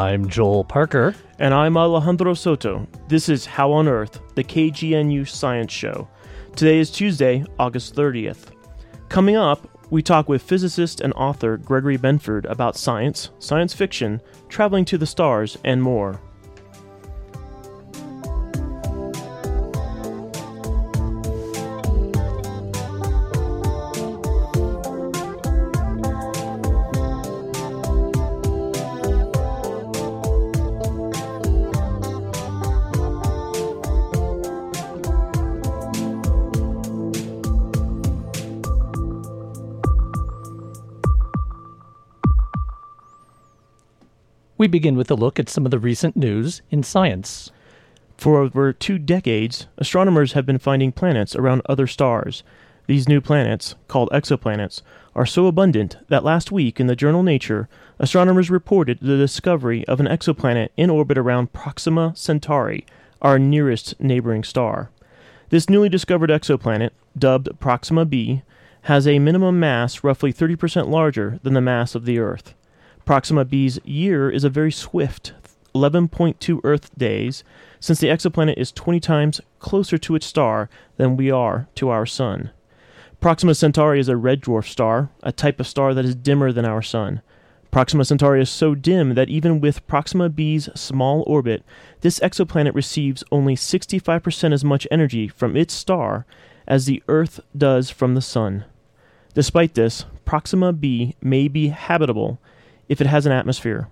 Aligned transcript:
I'm 0.00 0.30
Joel 0.30 0.64
Parker. 0.64 1.14
And 1.38 1.52
I'm 1.52 1.76
Alejandro 1.76 2.32
Soto. 2.32 2.88
This 3.08 3.28
is 3.28 3.44
How 3.44 3.70
on 3.72 3.86
Earth, 3.86 4.18
the 4.34 4.42
KGNU 4.42 5.28
Science 5.28 5.70
Show. 5.70 6.08
Today 6.56 6.78
is 6.78 6.90
Tuesday, 6.90 7.44
August 7.58 7.96
30th. 7.96 8.46
Coming 9.10 9.36
up, 9.36 9.68
we 9.90 10.00
talk 10.02 10.26
with 10.26 10.40
physicist 10.40 11.02
and 11.02 11.12
author 11.12 11.58
Gregory 11.58 11.98
Benford 11.98 12.50
about 12.50 12.78
science, 12.78 13.28
science 13.40 13.74
fiction, 13.74 14.22
traveling 14.48 14.86
to 14.86 14.96
the 14.96 15.04
stars, 15.04 15.58
and 15.64 15.82
more. 15.82 16.18
We 44.60 44.66
begin 44.66 44.94
with 44.94 45.10
a 45.10 45.14
look 45.14 45.40
at 45.40 45.48
some 45.48 45.64
of 45.64 45.70
the 45.70 45.78
recent 45.78 46.18
news 46.18 46.60
in 46.70 46.82
science. 46.82 47.50
For 48.18 48.36
over 48.40 48.74
two 48.74 48.98
decades, 48.98 49.68
astronomers 49.78 50.34
have 50.34 50.44
been 50.44 50.58
finding 50.58 50.92
planets 50.92 51.34
around 51.34 51.62
other 51.64 51.86
stars. 51.86 52.42
These 52.86 53.08
new 53.08 53.22
planets, 53.22 53.74
called 53.88 54.10
exoplanets, 54.10 54.82
are 55.16 55.24
so 55.24 55.46
abundant 55.46 55.96
that 56.08 56.24
last 56.24 56.52
week 56.52 56.78
in 56.78 56.88
the 56.88 56.94
journal 56.94 57.22
Nature, 57.22 57.70
astronomers 57.98 58.50
reported 58.50 58.98
the 59.00 59.16
discovery 59.16 59.88
of 59.88 59.98
an 59.98 60.04
exoplanet 60.04 60.68
in 60.76 60.90
orbit 60.90 61.16
around 61.16 61.54
Proxima 61.54 62.12
Centauri, 62.14 62.84
our 63.22 63.38
nearest 63.38 63.98
neighboring 63.98 64.44
star. 64.44 64.90
This 65.48 65.70
newly 65.70 65.88
discovered 65.88 66.28
exoplanet, 66.28 66.90
dubbed 67.18 67.58
Proxima 67.60 68.04
b, 68.04 68.42
has 68.82 69.08
a 69.08 69.20
minimum 69.20 69.58
mass 69.58 70.04
roughly 70.04 70.34
30% 70.34 70.90
larger 70.90 71.40
than 71.42 71.54
the 71.54 71.62
mass 71.62 71.94
of 71.94 72.04
the 72.04 72.18
Earth. 72.18 72.52
Proxima 73.10 73.44
b's 73.44 73.80
year 73.84 74.30
is 74.30 74.44
a 74.44 74.48
very 74.48 74.70
swift 74.70 75.32
11.2 75.74 76.60
Earth 76.62 76.96
days, 76.96 77.42
since 77.80 77.98
the 77.98 78.06
exoplanet 78.06 78.56
is 78.56 78.70
20 78.70 79.00
times 79.00 79.40
closer 79.58 79.98
to 79.98 80.14
its 80.14 80.26
star 80.26 80.70
than 80.96 81.16
we 81.16 81.28
are 81.28 81.66
to 81.74 81.88
our 81.88 82.06
Sun. 82.06 82.50
Proxima 83.20 83.56
Centauri 83.56 83.98
is 83.98 84.08
a 84.08 84.16
red 84.16 84.40
dwarf 84.40 84.68
star, 84.68 85.10
a 85.24 85.32
type 85.32 85.58
of 85.58 85.66
star 85.66 85.92
that 85.92 86.04
is 86.04 86.14
dimmer 86.14 86.52
than 86.52 86.64
our 86.64 86.82
Sun. 86.82 87.20
Proxima 87.72 88.04
Centauri 88.04 88.42
is 88.42 88.48
so 88.48 88.76
dim 88.76 89.16
that 89.16 89.28
even 89.28 89.60
with 89.60 89.84
Proxima 89.88 90.28
b's 90.28 90.68
small 90.76 91.24
orbit, 91.26 91.64
this 92.02 92.20
exoplanet 92.20 92.76
receives 92.76 93.24
only 93.32 93.56
65% 93.56 94.52
as 94.52 94.64
much 94.64 94.86
energy 94.88 95.26
from 95.26 95.56
its 95.56 95.74
star 95.74 96.26
as 96.68 96.86
the 96.86 97.02
Earth 97.08 97.40
does 97.58 97.90
from 97.90 98.14
the 98.14 98.22
Sun. 98.22 98.66
Despite 99.34 99.74
this, 99.74 100.04
Proxima 100.24 100.72
b 100.72 101.16
may 101.20 101.48
be 101.48 101.70
habitable 101.70 102.38
if 102.90 103.00
it 103.00 103.06
has 103.06 103.24
an 103.24 103.32
atmosphere. 103.32 103.88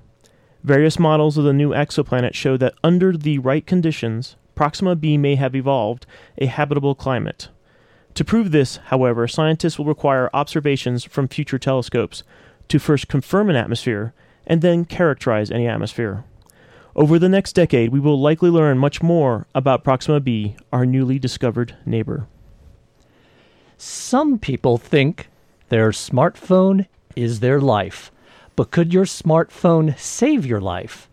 Various 0.65 0.99
models 0.99 1.39
of 1.39 1.45
the 1.45 1.53
new 1.53 1.71
exoplanet 1.71 2.35
show 2.35 2.57
that 2.57 2.75
under 2.83 3.17
the 3.17 3.39
right 3.39 3.65
conditions, 3.65 4.35
Proxima 4.57 4.97
b 4.97 5.17
may 5.17 5.37
have 5.37 5.55
evolved 5.55 6.05
a 6.37 6.47
habitable 6.47 6.97
climate. 6.97 7.49
To 8.15 8.25
prove 8.25 8.51
this, 8.51 8.79
however, 8.87 9.29
scientists 9.29 9.79
will 9.79 9.85
require 9.85 10.29
observations 10.35 11.05
from 11.05 11.29
future 11.29 11.61
telescopes 11.61 12.25
to 12.67 12.81
first 12.81 13.07
confirm 13.07 13.49
an 13.49 13.55
atmosphere 13.55 14.13
and 14.49 14.63
then 14.63 14.85
characterize 14.85 15.53
any 15.53 15.69
atmosphere. 15.69 16.25
Over 16.97 17.21
the 17.21 17.29
next 17.29 17.53
decade, 17.53 17.93
we 17.93 18.01
will 18.01 18.21
likely 18.21 18.51
learn 18.51 18.79
much 18.79 19.01
more 19.01 19.47
about 19.55 19.85
Proxima 19.85 20.19
b, 20.19 20.57
our 20.73 20.85
newly 20.85 21.21
discovered 21.21 21.77
neighbor. 21.87 22.27
Some 23.77 24.41
people 24.41 24.77
think 24.77 25.29
their 25.69 25.91
smartphone 25.91 26.89
is 27.15 27.39
their 27.39 27.61
life. 27.61 28.11
But 28.59 28.73
could 28.73 28.93
your 28.93 29.05
smartphone 29.05 29.97
save 29.97 30.45
your 30.45 30.61
life? 30.61 31.09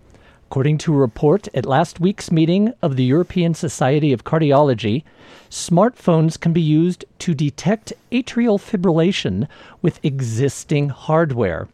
According 0.48 0.80
to 0.80 0.96
a 0.96 0.98
report 0.98 1.48
at 1.54 1.68
last 1.68 2.00
week's 2.00 2.32
meeting 2.32 2.74
of 2.82 2.96
the 2.96 3.04
European 3.04 3.54
Society 3.54 4.12
of 4.12 4.24
Cardiology, 4.24 5.04
smartphones 5.52 6.40
can 6.40 6.54
be 6.54 6.62
used 6.62 7.06
to 7.20 7.36
detect 7.36 7.94
atrial 8.12 8.60
fibrillation 8.60 9.48
with 9.84 10.04
existing 10.04 10.90
hardware. 10.90 11.68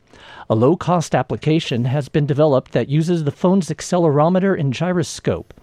A 0.50 0.56
low 0.56 0.76
cost 0.76 1.16
application 1.16 1.86
has 1.86 2.10
been 2.10 2.26
developed 2.26 2.74
that 2.74 2.90
uses 2.90 3.24
the 3.24 3.32
phone's 3.32 3.70
accelerometer 3.70 4.60
and 4.60 4.74
gyroscope. 4.74 5.54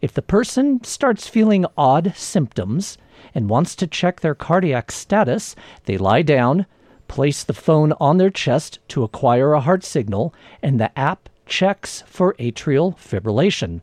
If 0.00 0.14
the 0.14 0.22
person 0.22 0.82
starts 0.82 1.28
feeling 1.28 1.66
odd 1.76 2.14
symptoms 2.16 2.96
and 3.34 3.50
wants 3.50 3.76
to 3.76 3.86
check 3.86 4.20
their 4.20 4.34
cardiac 4.34 4.90
status, 4.90 5.54
they 5.84 5.98
lie 5.98 6.22
down, 6.22 6.64
place 7.08 7.42
the 7.42 7.52
phone 7.52 7.92
on 7.94 8.18
their 8.18 8.30
chest 8.30 8.78
to 8.88 9.02
acquire 9.02 9.52
a 9.52 9.60
heart 9.60 9.82
signal, 9.82 10.32
and 10.62 10.78
the 10.78 10.96
app 10.98 11.28
checks 11.46 12.04
for 12.06 12.34
atrial 12.34 12.96
fibrillation. 12.96 13.80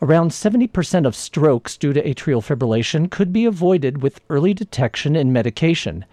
Around 0.00 0.30
70% 0.30 1.06
of 1.06 1.14
strokes 1.14 1.76
due 1.76 1.92
to 1.92 2.02
atrial 2.02 2.42
fibrillation 2.42 3.10
could 3.10 3.32
be 3.32 3.44
avoided 3.44 4.02
with 4.02 4.20
early 4.28 4.54
detection 4.54 5.14
and 5.14 5.32
medication. 5.32 6.04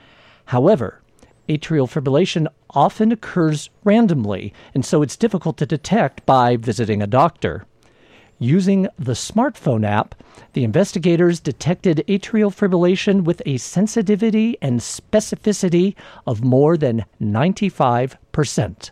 However, 0.46 1.02
atrial 1.48 1.88
fibrillation 1.88 2.48
often 2.72 3.12
occurs 3.12 3.70
randomly, 3.84 4.54
and 4.74 4.86
so 4.86 5.02
it's 5.02 5.18
difficult 5.18 5.58
to 5.58 5.66
detect 5.66 6.26
by 6.26 6.58
visiting 6.58 7.02
a 7.02 7.08
doctor. 7.08 7.66
Using 8.42 8.88
the 8.98 9.14
smartphone 9.14 9.86
app, 9.86 10.16
the 10.54 10.64
investigators 10.64 11.42
detected 11.42 12.06
atrial 12.08 12.56
fibrillation 12.56 13.24
with 13.26 13.42
a 13.46 13.58
sensitivity 13.58 14.58
and 14.62 14.80
specificity 14.80 15.94
of 16.26 16.44
more 16.44 16.78
than 16.78 17.06
95%. 17.22 18.92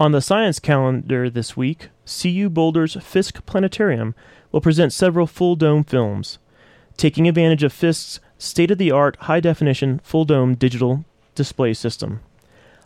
On 0.00 0.12
the 0.12 0.20
science 0.20 0.58
calendar 0.58 1.30
this 1.30 1.56
week, 1.56 1.90
CU 2.06 2.48
Boulder's 2.50 2.96
Fisk 3.00 3.46
Planetarium 3.46 4.16
will 4.50 4.60
present 4.60 4.92
several 4.92 5.28
full 5.28 5.54
dome 5.54 5.84
films, 5.84 6.38
taking 6.96 7.28
advantage 7.28 7.62
of 7.62 7.72
Fisk's 7.72 8.18
state 8.36 8.72
of 8.72 8.78
the 8.78 8.90
art 8.90 9.16
high 9.22 9.40
definition 9.40 10.00
full 10.02 10.24
dome 10.24 10.54
digital 10.56 11.04
display 11.36 11.72
system. 11.72 12.20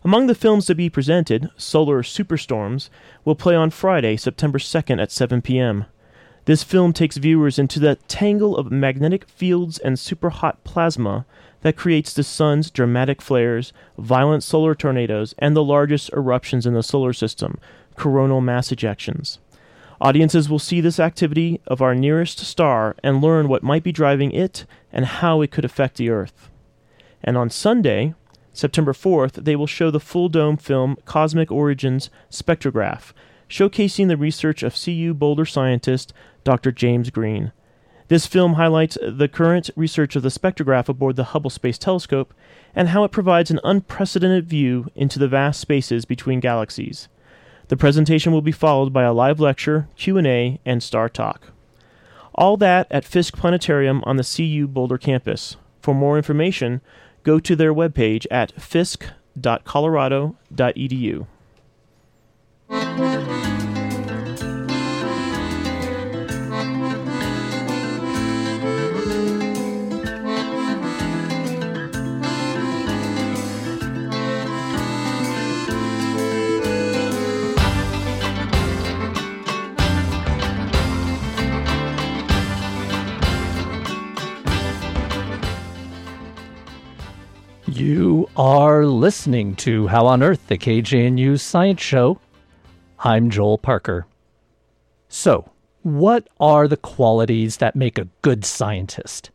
Among 0.04 0.26
the 0.26 0.34
films 0.34 0.66
to 0.66 0.74
be 0.74 0.90
presented, 0.90 1.48
Solar 1.56 2.02
Superstorms 2.02 2.88
will 3.24 3.36
play 3.36 3.54
on 3.54 3.70
Friday, 3.70 4.16
September 4.16 4.58
2nd 4.58 5.00
at 5.00 5.12
7 5.12 5.40
p.m. 5.42 5.84
This 6.44 6.64
film 6.64 6.92
takes 6.92 7.18
viewers 7.18 7.56
into 7.56 7.78
the 7.78 7.94
tangle 8.08 8.56
of 8.56 8.72
magnetic 8.72 9.28
fields 9.28 9.78
and 9.78 9.96
superhot 9.96 10.56
plasma 10.64 11.24
that 11.60 11.76
creates 11.76 12.12
the 12.12 12.24
sun's 12.24 12.68
dramatic 12.68 13.22
flares, 13.22 13.72
violent 13.96 14.42
solar 14.42 14.74
tornadoes, 14.74 15.36
and 15.38 15.54
the 15.54 15.62
largest 15.62 16.10
eruptions 16.12 16.66
in 16.66 16.74
the 16.74 16.82
solar 16.82 17.12
system, 17.12 17.58
coronal 17.94 18.40
mass 18.40 18.70
ejections. 18.70 19.38
Audiences 20.00 20.50
will 20.50 20.58
see 20.58 20.80
this 20.80 20.98
activity 20.98 21.60
of 21.68 21.80
our 21.80 21.94
nearest 21.94 22.40
star 22.40 22.96
and 23.04 23.22
learn 23.22 23.46
what 23.46 23.62
might 23.62 23.84
be 23.84 23.92
driving 23.92 24.32
it 24.32 24.66
and 24.92 25.04
how 25.04 25.42
it 25.42 25.52
could 25.52 25.64
affect 25.64 25.96
the 25.96 26.10
Earth. 26.10 26.50
And 27.22 27.36
on 27.38 27.50
Sunday, 27.50 28.16
September 28.52 28.92
4th, 28.92 29.44
they 29.44 29.56
will 29.56 29.66
show 29.66 29.90
the 29.90 30.00
full 30.00 30.28
dome 30.28 30.56
film 30.56 30.96
Cosmic 31.04 31.50
Origins 31.50 32.10
Spectrograph, 32.30 33.12
showcasing 33.48 34.08
the 34.08 34.16
research 34.16 34.62
of 34.62 34.74
CU 34.74 35.14
Boulder 35.14 35.46
scientist 35.46 36.12
Dr. 36.44 36.72
James 36.72 37.10
Green. 37.10 37.52
This 38.08 38.26
film 38.26 38.54
highlights 38.54 38.98
the 39.00 39.28
current 39.28 39.70
research 39.74 40.16
of 40.16 40.22
the 40.22 40.28
spectrograph 40.28 40.88
aboard 40.88 41.16
the 41.16 41.24
Hubble 41.24 41.48
Space 41.48 41.78
Telescope 41.78 42.34
and 42.74 42.88
how 42.88 43.04
it 43.04 43.10
provides 43.10 43.50
an 43.50 43.60
unprecedented 43.64 44.46
view 44.46 44.90
into 44.94 45.18
the 45.18 45.28
vast 45.28 45.60
spaces 45.60 46.04
between 46.04 46.40
galaxies. 46.40 47.08
The 47.68 47.76
presentation 47.76 48.32
will 48.32 48.42
be 48.42 48.52
followed 48.52 48.92
by 48.92 49.04
a 49.04 49.14
live 49.14 49.40
lecture, 49.40 49.88
Q&A, 49.96 50.60
and 50.66 50.82
star 50.82 51.08
talk. 51.08 51.52
All 52.34 52.58
that 52.58 52.86
at 52.90 53.04
Fisk 53.04 53.36
Planetarium 53.36 54.02
on 54.04 54.16
the 54.16 54.24
CU 54.24 54.66
Boulder 54.66 54.98
campus. 54.98 55.56
For 55.80 55.94
more 55.94 56.16
information, 56.18 56.82
go 57.22 57.40
to 57.40 57.56
their 57.56 57.74
webpage 57.74 58.26
at 58.30 58.52
fisk.colorado.edu. 58.60 61.26
are 88.34 88.86
listening 88.86 89.54
to 89.54 89.88
How 89.88 90.06
on 90.06 90.22
Earth, 90.22 90.46
the 90.46 90.56
KGNU 90.56 91.38
Science 91.38 91.82
Show. 91.82 92.18
I'm 93.00 93.28
Joel 93.28 93.58
Parker. 93.58 94.06
So, 95.10 95.50
what 95.82 96.28
are 96.40 96.66
the 96.66 96.78
qualities 96.78 97.58
that 97.58 97.76
make 97.76 97.98
a 97.98 98.08
good 98.22 98.46
scientist? 98.46 99.30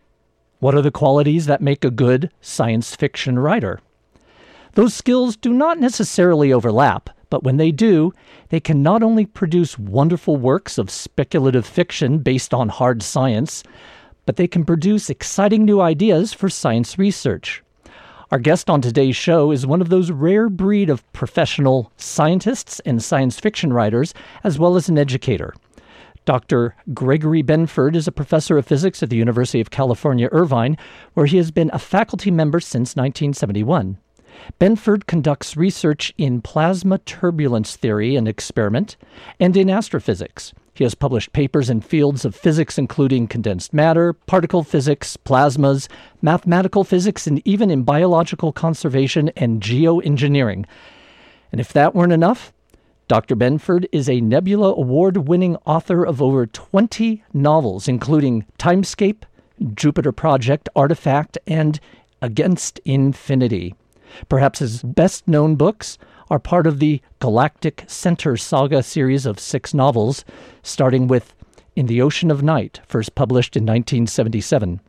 What 0.60 0.74
are 0.74 0.82
the 0.82 0.90
qualities 0.90 1.46
that 1.46 1.62
make 1.62 1.86
a 1.86 1.92
good 1.92 2.32
science 2.42 2.96
fiction 2.96 3.38
writer? 3.38 3.80
Those 4.74 4.96
skills 4.96 5.38
do 5.38 5.54
not 5.54 5.80
necessarily 5.80 6.52
overlap, 6.52 7.12
but 7.30 7.44
when 7.44 7.58
they 7.58 7.72
do, 7.72 8.14
they 8.50 8.60
can 8.60 8.82
not 8.82 9.04
only 9.04 9.28
produce 9.28 9.78
wonderful 9.78 10.38
works 10.38 10.80
of 10.80 10.90
speculative 10.90 11.68
fiction 11.68 12.18
based 12.18 12.52
on 12.52 12.70
hard 12.70 13.04
science, 13.04 13.62
but 14.26 14.38
they 14.38 14.48
can 14.48 14.66
produce 14.66 15.12
exciting 15.12 15.66
new 15.66 15.82
ideas 15.82 16.34
for 16.34 16.50
science 16.50 16.98
research. 16.98 17.62
Our 18.30 18.40
guest 18.40 18.70
on 18.70 18.82
today's 18.82 19.16
show 19.16 19.52
is 19.52 19.66
one 19.66 19.80
of 19.80 19.88
those 19.88 20.12
rare 20.12 20.50
breed 20.50 20.90
of 20.90 21.10
professional 21.14 21.94
scientists 21.96 22.82
and 22.82 23.02
science 23.02 23.40
fiction 23.40 23.72
writers, 23.72 24.14
as 24.44 24.60
well 24.60 24.76
as 24.76 24.90
an 24.90 24.98
educator. 24.98 25.54
Dr. 26.26 26.76
Gregory 26.94 27.42
Benford 27.42 27.96
is 27.96 28.06
a 28.06 28.12
professor 28.12 28.58
of 28.58 28.66
physics 28.66 29.02
at 29.02 29.10
the 29.10 29.16
University 29.16 29.62
of 29.62 29.70
California, 29.70 30.28
Irvine, 30.34 30.76
where 31.14 31.26
he 31.26 31.38
has 31.38 31.52
been 31.52 31.70
a 31.72 31.80
faculty 31.80 32.30
member 32.30 32.60
since 32.60 32.98
1971. 32.98 33.98
Benford 34.60 35.08
conducts 35.08 35.56
research 35.56 36.14
in 36.18 36.42
plasma 36.42 36.98
turbulence 36.98 37.78
theory 37.78 38.18
and 38.18 38.28
experiment 38.28 38.98
and 39.40 39.56
in 39.56 39.70
astrophysics. 39.70 40.54
He 40.78 40.84
has 40.84 40.94
published 40.94 41.34
papers 41.34 41.72
in 41.72 41.82
fields 41.82 42.24
of 42.24 42.36
physics 42.36 42.78
including 42.78 43.28
condensed 43.28 43.74
matter, 43.74 44.14
particle 44.14 44.64
physics, 44.64 45.18
plasmas, 45.18 45.88
mathematical 46.22 46.84
physics, 46.84 47.26
and 47.26 47.42
even 47.46 47.72
in 47.72 47.82
biological 47.82 48.52
conservation 48.52 49.30
and 49.36 49.60
geoengineering. 49.60 50.66
And 51.52 51.60
if 51.60 51.74
that 51.74 51.96
weren't 51.96 52.14
enough, 52.14 52.54
Dr. 53.08 53.36
Benford 53.36 53.88
is 53.92 54.08
a 54.08 54.22
Nebula 54.22 54.76
Award 54.76 55.28
winning 55.28 55.56
author 55.66 56.06
of 56.06 56.22
over 56.22 56.46
20 56.46 57.24
novels, 57.34 57.88
including 57.88 58.46
Timescape, 58.60 59.24
Jupiter 59.74 60.12
Project, 60.12 60.70
Artifact, 60.76 61.40
and 61.48 61.80
Against 62.22 62.80
Infinity. 62.86 63.74
Perhaps 64.30 64.60
his 64.60 64.84
best 64.84 65.28
known 65.28 65.56
books 65.56 65.98
are 66.30 66.40
part 66.40 66.68
of 66.68 66.80
the 66.80 67.02
Galactic 67.20 67.86
Center 67.88 68.36
Saga 68.36 68.84
series 68.84 69.26
of 69.26 69.40
six 69.40 69.74
novels, 69.74 70.26
starting 70.62 71.08
with 71.08 71.34
In 71.76 71.86
the 71.86 72.02
Ocean 72.02 72.30
of 72.30 72.44
Night, 72.44 72.82
first 72.86 73.16
published 73.16 73.56
in 73.56 73.64
1977. 73.64 74.82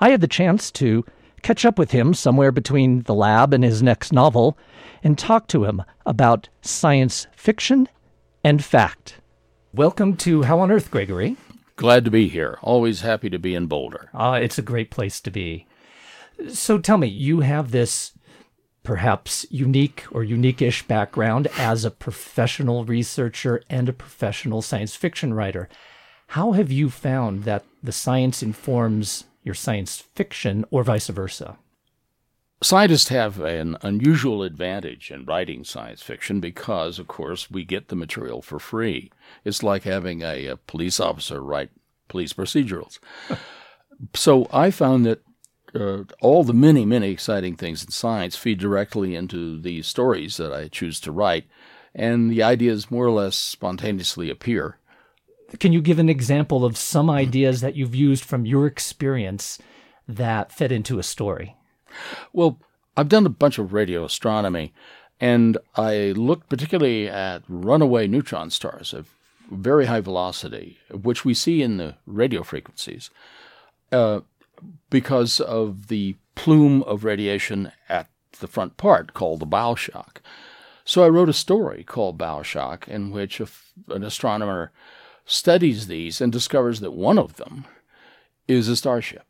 I 0.00 0.10
had 0.10 0.20
the 0.20 0.28
chance 0.28 0.70
to 0.72 1.04
catch 1.42 1.64
up 1.64 1.78
with 1.78 1.92
him 1.92 2.14
somewhere 2.14 2.52
between 2.52 3.02
the 3.02 3.14
lab 3.14 3.54
and 3.54 3.64
his 3.64 3.82
next 3.82 4.12
novel, 4.12 4.58
and 5.02 5.18
talk 5.18 5.48
to 5.48 5.64
him 5.64 5.82
about 6.04 6.48
science 6.60 7.26
fiction 7.34 7.88
and 8.44 8.62
fact. 8.62 9.20
Welcome 9.72 10.16
to 10.18 10.42
How 10.42 10.60
on 10.60 10.70
Earth, 10.70 10.90
Gregory. 10.90 11.36
Glad 11.76 12.04
to 12.04 12.10
be 12.10 12.28
here. 12.28 12.58
Always 12.62 13.00
happy 13.00 13.30
to 13.30 13.38
be 13.38 13.54
in 13.54 13.66
Boulder. 13.66 14.10
Ah, 14.12 14.34
it's 14.34 14.58
a 14.58 14.62
great 14.62 14.90
place 14.90 15.20
to 15.22 15.30
be. 15.30 15.66
So 16.48 16.78
tell 16.78 16.98
me, 16.98 17.08
you 17.08 17.40
have 17.40 17.70
this 17.70 18.12
perhaps 18.82 19.46
unique 19.50 20.04
or 20.10 20.24
unique-ish 20.24 20.86
background 20.86 21.48
as 21.56 21.84
a 21.84 21.90
professional 21.90 22.84
researcher 22.84 23.62
and 23.70 23.88
a 23.88 23.92
professional 23.92 24.62
science 24.62 24.96
fiction 24.96 25.34
writer. 25.34 25.68
How 26.28 26.52
have 26.52 26.72
you 26.72 26.90
found 26.90 27.44
that 27.44 27.64
the 27.82 27.92
science 27.92 28.42
informs 28.42 29.24
your 29.42 29.54
science 29.54 29.98
fiction 30.14 30.64
or 30.70 30.82
vice 30.82 31.08
versa? 31.08 31.58
Scientists 32.62 33.08
have 33.08 33.40
an 33.40 33.76
unusual 33.82 34.44
advantage 34.44 35.10
in 35.10 35.24
writing 35.24 35.64
science 35.64 36.00
fiction 36.00 36.38
because, 36.38 37.00
of 37.00 37.08
course, 37.08 37.50
we 37.50 37.64
get 37.64 37.88
the 37.88 37.96
material 37.96 38.40
for 38.40 38.60
free. 38.60 39.10
It's 39.44 39.64
like 39.64 39.82
having 39.82 40.22
a, 40.22 40.46
a 40.46 40.56
police 40.56 41.00
officer 41.00 41.42
write 41.42 41.70
police 42.06 42.32
procedurals. 42.32 43.00
so 44.14 44.46
I 44.52 44.70
found 44.70 45.04
that 45.06 45.22
uh, 45.74 46.04
all 46.20 46.44
the 46.44 46.52
many, 46.52 46.84
many 46.84 47.10
exciting 47.10 47.56
things 47.56 47.84
in 47.84 47.90
science 47.90 48.36
feed 48.36 48.58
directly 48.58 49.14
into 49.14 49.60
the 49.60 49.82
stories 49.82 50.36
that 50.36 50.52
I 50.52 50.68
choose 50.68 51.00
to 51.00 51.12
write, 51.12 51.44
and 51.94 52.30
the 52.30 52.42
ideas 52.42 52.90
more 52.90 53.06
or 53.06 53.10
less 53.10 53.36
spontaneously 53.36 54.30
appear. 54.30 54.78
Can 55.58 55.72
you 55.72 55.82
give 55.82 55.98
an 55.98 56.08
example 56.08 56.64
of 56.64 56.76
some 56.76 57.10
ideas 57.10 57.60
that 57.60 57.76
you've 57.76 57.94
used 57.94 58.24
from 58.24 58.46
your 58.46 58.66
experience 58.66 59.58
that 60.08 60.52
fed 60.52 60.72
into 60.72 60.98
a 60.98 61.02
story? 61.02 61.56
Well, 62.32 62.58
I've 62.96 63.08
done 63.08 63.26
a 63.26 63.30
bunch 63.30 63.58
of 63.58 63.72
radio 63.72 64.04
astronomy, 64.04 64.72
and 65.20 65.58
I 65.76 66.12
looked 66.16 66.48
particularly 66.48 67.08
at 67.08 67.42
runaway 67.48 68.06
neutron 68.06 68.50
stars 68.50 68.92
of 68.92 69.10
very 69.50 69.86
high 69.86 70.00
velocity, 70.00 70.78
which 70.90 71.24
we 71.24 71.34
see 71.34 71.62
in 71.62 71.76
the 71.76 71.96
radio 72.06 72.42
frequencies, 72.42 73.10
uh, 73.90 74.20
because 74.90 75.40
of 75.40 75.88
the 75.88 76.16
plume 76.34 76.82
of 76.84 77.04
radiation 77.04 77.72
at 77.88 78.08
the 78.40 78.48
front 78.48 78.76
part 78.76 79.14
called 79.14 79.40
the 79.40 79.46
bow 79.46 79.74
shock. 79.74 80.22
So 80.84 81.04
I 81.04 81.08
wrote 81.08 81.28
a 81.28 81.34
story 81.34 81.84
called 81.84 82.18
Bow 82.18 82.42
Shock, 82.42 82.88
in 82.88 83.10
which 83.10 83.40
an 83.88 84.02
astronomer 84.02 84.72
studies 85.24 85.86
these 85.86 86.20
and 86.20 86.32
discovers 86.32 86.80
that 86.80 86.92
one 86.92 87.18
of 87.18 87.36
them 87.36 87.64
is 88.48 88.68
a 88.68 88.76
starship. 88.76 89.26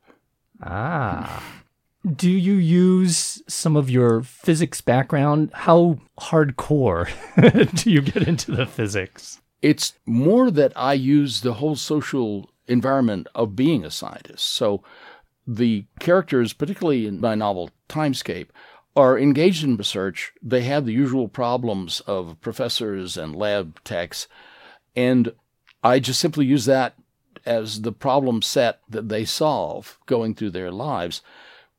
Ah. 0.62 1.42
Do 2.16 2.30
you 2.30 2.54
use 2.54 3.42
some 3.46 3.76
of 3.76 3.88
your 3.88 4.22
physics 4.22 4.80
background? 4.80 5.50
How 5.52 6.00
hardcore 6.18 7.08
do 7.84 7.92
you 7.92 8.00
get 8.00 8.26
into 8.26 8.50
the 8.50 8.66
physics? 8.66 9.40
It's 9.60 9.94
more 10.04 10.50
that 10.50 10.72
I 10.74 10.94
use 10.94 11.42
the 11.42 11.54
whole 11.54 11.76
social 11.76 12.50
environment 12.66 13.28
of 13.36 13.54
being 13.54 13.84
a 13.84 13.90
scientist. 13.92 14.44
So 14.46 14.82
the 15.46 15.84
characters, 16.00 16.52
particularly 16.52 17.06
in 17.06 17.20
my 17.20 17.34
novel 17.34 17.70
Timescape, 17.88 18.48
are 18.94 19.18
engaged 19.18 19.64
in 19.64 19.76
research. 19.76 20.32
They 20.42 20.62
have 20.62 20.86
the 20.86 20.92
usual 20.92 21.28
problems 21.28 22.00
of 22.00 22.40
professors 22.40 23.16
and 23.16 23.34
lab 23.34 23.82
techs. 23.84 24.28
And 24.94 25.32
I 25.82 25.98
just 25.98 26.20
simply 26.20 26.46
use 26.46 26.66
that 26.66 26.94
as 27.44 27.82
the 27.82 27.92
problem 27.92 28.42
set 28.42 28.80
that 28.88 29.08
they 29.08 29.24
solve 29.24 29.98
going 30.06 30.34
through 30.34 30.50
their 30.50 30.70
lives 30.70 31.22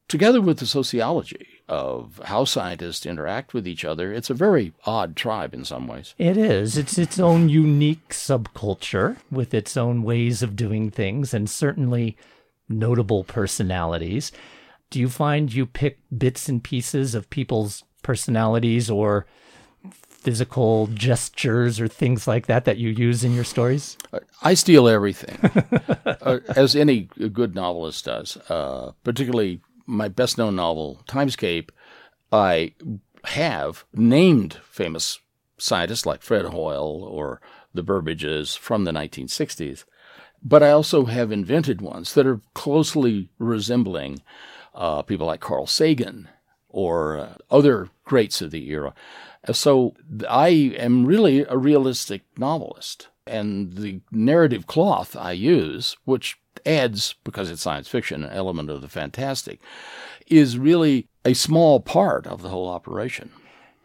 together 0.07 0.41
with 0.41 0.59
the 0.59 0.65
sociology 0.65 1.47
of 1.67 2.21
how 2.25 2.43
scientists 2.45 3.05
interact 3.05 3.53
with 3.53 3.67
each 3.67 3.85
other, 3.85 4.13
it's 4.13 4.29
a 4.29 4.35
very 4.35 4.73
odd 4.85 5.15
tribe 5.15 5.53
in 5.53 5.63
some 5.63 5.87
ways. 5.87 6.13
It 6.17 6.37
is. 6.37 6.77
It's 6.77 6.97
its 6.97 7.19
own 7.19 7.49
unique 7.49 8.09
subculture 8.09 9.17
with 9.31 9.53
its 9.53 9.77
own 9.77 10.03
ways 10.03 10.43
of 10.43 10.55
doing 10.55 10.91
things 10.91 11.33
and 11.33 11.49
certainly 11.49 12.17
notable 12.79 13.23
personalities. 13.23 14.31
Do 14.89 14.99
you 14.99 15.09
find 15.09 15.53
you 15.53 15.65
pick 15.65 15.99
bits 16.15 16.47
and 16.49 16.63
pieces 16.63 17.15
of 17.15 17.29
people's 17.29 17.83
personalities 18.03 18.89
or 18.89 19.25
physical 20.23 20.87
gestures 20.87 21.79
or 21.79 21.87
things 21.87 22.27
like 22.27 22.45
that 22.45 22.65
that 22.65 22.77
you 22.77 22.89
use 22.89 23.23
in 23.23 23.33
your 23.33 23.43
stories? 23.43 23.97
I 24.41 24.53
steal 24.53 24.87
everything, 24.87 25.37
uh, 26.05 26.39
as 26.55 26.75
any 26.75 27.09
good 27.33 27.55
novelist 27.55 28.05
does, 28.05 28.37
uh, 28.49 28.91
particularly 29.03 29.61
my 29.85 30.07
best 30.07 30.37
known 30.37 30.55
novel, 30.55 31.01
Timescape, 31.07 31.69
I 32.31 32.73
have 33.25 33.85
named 33.93 34.59
famous 34.69 35.19
scientists 35.57 36.05
like 36.05 36.21
Fred 36.21 36.45
Hoyle 36.45 37.03
or 37.03 37.41
the 37.73 37.83
Burbidges 37.83 38.57
from 38.57 38.83
the 38.83 38.91
1960s, 38.91 39.83
but 40.43 40.61
I 40.61 40.71
also 40.71 41.05
have 41.05 41.31
invented 41.31 41.81
ones 41.81 42.13
that 42.13 42.27
are 42.27 42.41
closely 42.53 43.29
resembling 43.39 44.21
uh, 44.75 45.01
people 45.03 45.27
like 45.27 45.39
Carl 45.39 45.67
Sagan 45.67 46.27
or 46.69 47.17
uh, 47.17 47.33
other 47.49 47.89
greats 48.03 48.41
of 48.41 48.51
the 48.51 48.69
era. 48.69 48.93
So 49.51 49.93
I 50.29 50.47
am 50.77 51.05
really 51.05 51.41
a 51.41 51.57
realistic 51.57 52.23
novelist. 52.37 53.07
And 53.25 53.73
the 53.77 54.01
narrative 54.11 54.67
cloth 54.67 55.15
I 55.15 55.31
use, 55.31 55.95
which 56.03 56.37
adds, 56.65 57.15
because 57.23 57.49
it's 57.49 57.61
science 57.61 57.87
fiction, 57.87 58.23
an 58.23 58.31
element 58.31 58.69
of 58.69 58.81
the 58.81 58.89
fantastic, 58.89 59.61
is 60.27 60.57
really 60.57 61.07
a 61.23 61.33
small 61.33 61.79
part 61.79 62.27
of 62.27 62.41
the 62.41 62.49
whole 62.49 62.69
operation. 62.69 63.31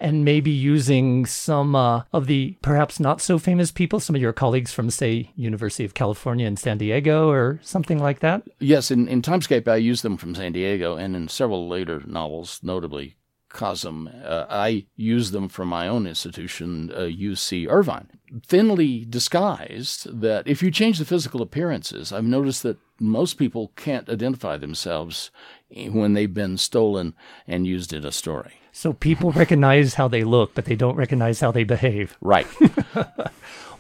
And 0.01 0.25
maybe 0.25 0.51
using 0.51 1.27
some 1.27 1.75
uh, 1.75 2.05
of 2.13 2.27
the 2.27 2.57
perhaps 2.63 3.01
not 3.01 3.21
so 3.21 3.39
famous 3.39 3.73
people, 3.73 3.99
some 3.99 4.15
of 4.15 4.23
your 4.23 4.33
colleagues 4.33 4.73
from, 4.73 4.91
say, 4.91 5.33
University 5.35 5.85
of 5.85 5.95
California 5.95 6.47
in 6.47 6.57
San 6.57 6.79
Diego 6.79 7.29
or 7.29 7.59
something 7.63 7.99
like 7.99 8.21
that? 8.21 8.43
Yes, 8.61 8.91
in, 8.91 9.09
in 9.09 9.23
Timescape, 9.23 9.67
I 9.67 9.77
use 9.77 10.03
them 10.03 10.17
from 10.17 10.35
San 10.35 10.53
Diego, 10.53 10.97
and 10.97 11.17
in 11.17 11.27
several 11.27 11.69
later 11.69 12.03
novels, 12.07 12.61
notably 12.63 13.17
Cosm, 13.51 14.09
uh, 14.25 14.47
I 14.49 14.87
use 14.97 15.31
them 15.31 15.49
from 15.49 15.69
my 15.69 15.89
own 15.89 16.07
institution, 16.07 16.93
uh, 16.93 17.01
UC 17.01 17.67
Irvine. 17.69 18.09
Thinly 18.47 19.07
disguised 19.09 20.21
that 20.21 20.47
if 20.47 20.63
you 20.63 20.71
change 20.71 20.99
the 20.99 21.05
physical 21.05 21.41
appearances, 21.41 22.13
I've 22.13 22.25
noticed 22.25 22.63
that 22.65 22.79
most 23.01 23.35
people 23.35 23.73
can't 23.75 24.09
identify 24.09 24.59
themselves 24.59 25.31
when 25.71 26.13
they've 26.13 26.33
been 26.33 26.59
stolen 26.59 27.15
and 27.47 27.67
used 27.67 27.93
in 27.93 28.05
a 28.05 28.13
story. 28.13 28.55
So 28.79 28.93
people 28.93 29.33
recognize 29.33 29.95
how 29.95 30.07
they 30.07 30.23
look, 30.23 30.55
but 30.55 30.67
they 30.67 30.77
don't 30.77 30.95
recognize 30.95 31.41
how 31.41 31.51
they 31.51 31.65
behave. 31.65 32.17
Right. 32.21 32.47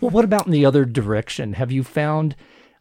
Well, 0.00 0.12
what 0.12 0.24
about 0.24 0.46
in 0.46 0.52
the 0.52 0.64
other 0.64 0.84
direction? 0.84 1.54
Have 1.54 1.72
you 1.72 1.82
found, 1.82 2.36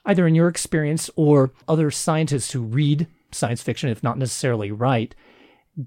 either 0.06 0.28
in 0.28 0.36
your 0.36 0.48
experience 0.48 1.10
or 1.16 1.52
other 1.68 1.90
scientists 1.90 2.52
who 2.52 2.62
read 2.62 3.08
science 3.32 3.64
fiction, 3.64 3.90
if 3.90 4.04
not 4.04 4.20
necessarily 4.20 4.72
write, 4.72 5.16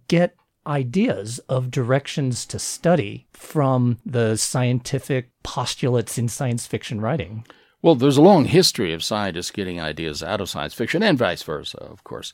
get 0.08 0.34
ideas 0.66 1.38
of 1.48 1.70
directions 1.70 2.44
to 2.46 2.58
study 2.58 3.28
from 3.32 3.98
the 4.04 4.36
scientific 4.36 5.30
postulates 5.44 6.18
in 6.18 6.26
science 6.26 6.66
fiction 6.66 7.00
writing? 7.00 7.46
Well, 7.80 7.94
there's 7.94 8.16
a 8.16 8.22
long 8.22 8.46
history 8.46 8.92
of 8.92 9.04
scientists 9.04 9.52
getting 9.52 9.80
ideas 9.80 10.24
out 10.24 10.40
of 10.40 10.50
science 10.50 10.74
fiction 10.74 11.00
and 11.00 11.16
vice 11.16 11.44
versa, 11.44 11.78
of 11.78 12.02
course. 12.02 12.32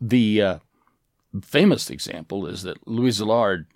The 0.00 0.42
uh, 0.42 0.58
famous 1.42 1.90
example 1.90 2.46
is 2.46 2.62
that 2.62 2.86
Louis 2.86 3.18
Szilard, 3.20 3.66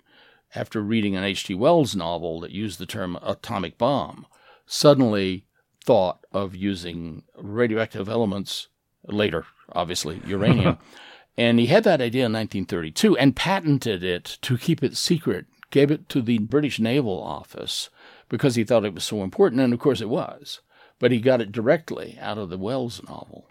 after 0.55 0.81
reading 0.81 1.15
an 1.15 1.23
H.G. 1.23 1.53
Wells 1.55 1.95
novel 1.95 2.39
that 2.41 2.51
used 2.51 2.79
the 2.79 2.85
term 2.85 3.17
atomic 3.21 3.77
bomb, 3.77 4.25
suddenly 4.65 5.45
thought 5.83 6.25
of 6.31 6.55
using 6.55 7.23
radioactive 7.35 8.07
elements 8.07 8.67
later, 9.05 9.45
obviously, 9.71 10.21
uranium. 10.25 10.77
and 11.37 11.59
he 11.59 11.67
had 11.67 11.83
that 11.83 12.01
idea 12.01 12.25
in 12.25 12.33
1932 12.33 13.17
and 13.17 13.35
patented 13.35 14.03
it 14.03 14.37
to 14.41 14.57
keep 14.57 14.83
it 14.83 14.95
secret, 14.95 15.45
gave 15.71 15.91
it 15.91 16.07
to 16.09 16.21
the 16.21 16.39
British 16.39 16.79
Naval 16.79 17.21
Office 17.21 17.89
because 18.29 18.55
he 18.55 18.63
thought 18.63 18.85
it 18.85 18.93
was 18.93 19.03
so 19.03 19.23
important. 19.23 19.61
And 19.61 19.73
of 19.73 19.79
course 19.79 20.01
it 20.01 20.09
was. 20.09 20.61
But 20.99 21.11
he 21.11 21.19
got 21.19 21.41
it 21.41 21.51
directly 21.51 22.17
out 22.21 22.37
of 22.37 22.49
the 22.49 22.57
Wells 22.57 23.01
novel. 23.07 23.49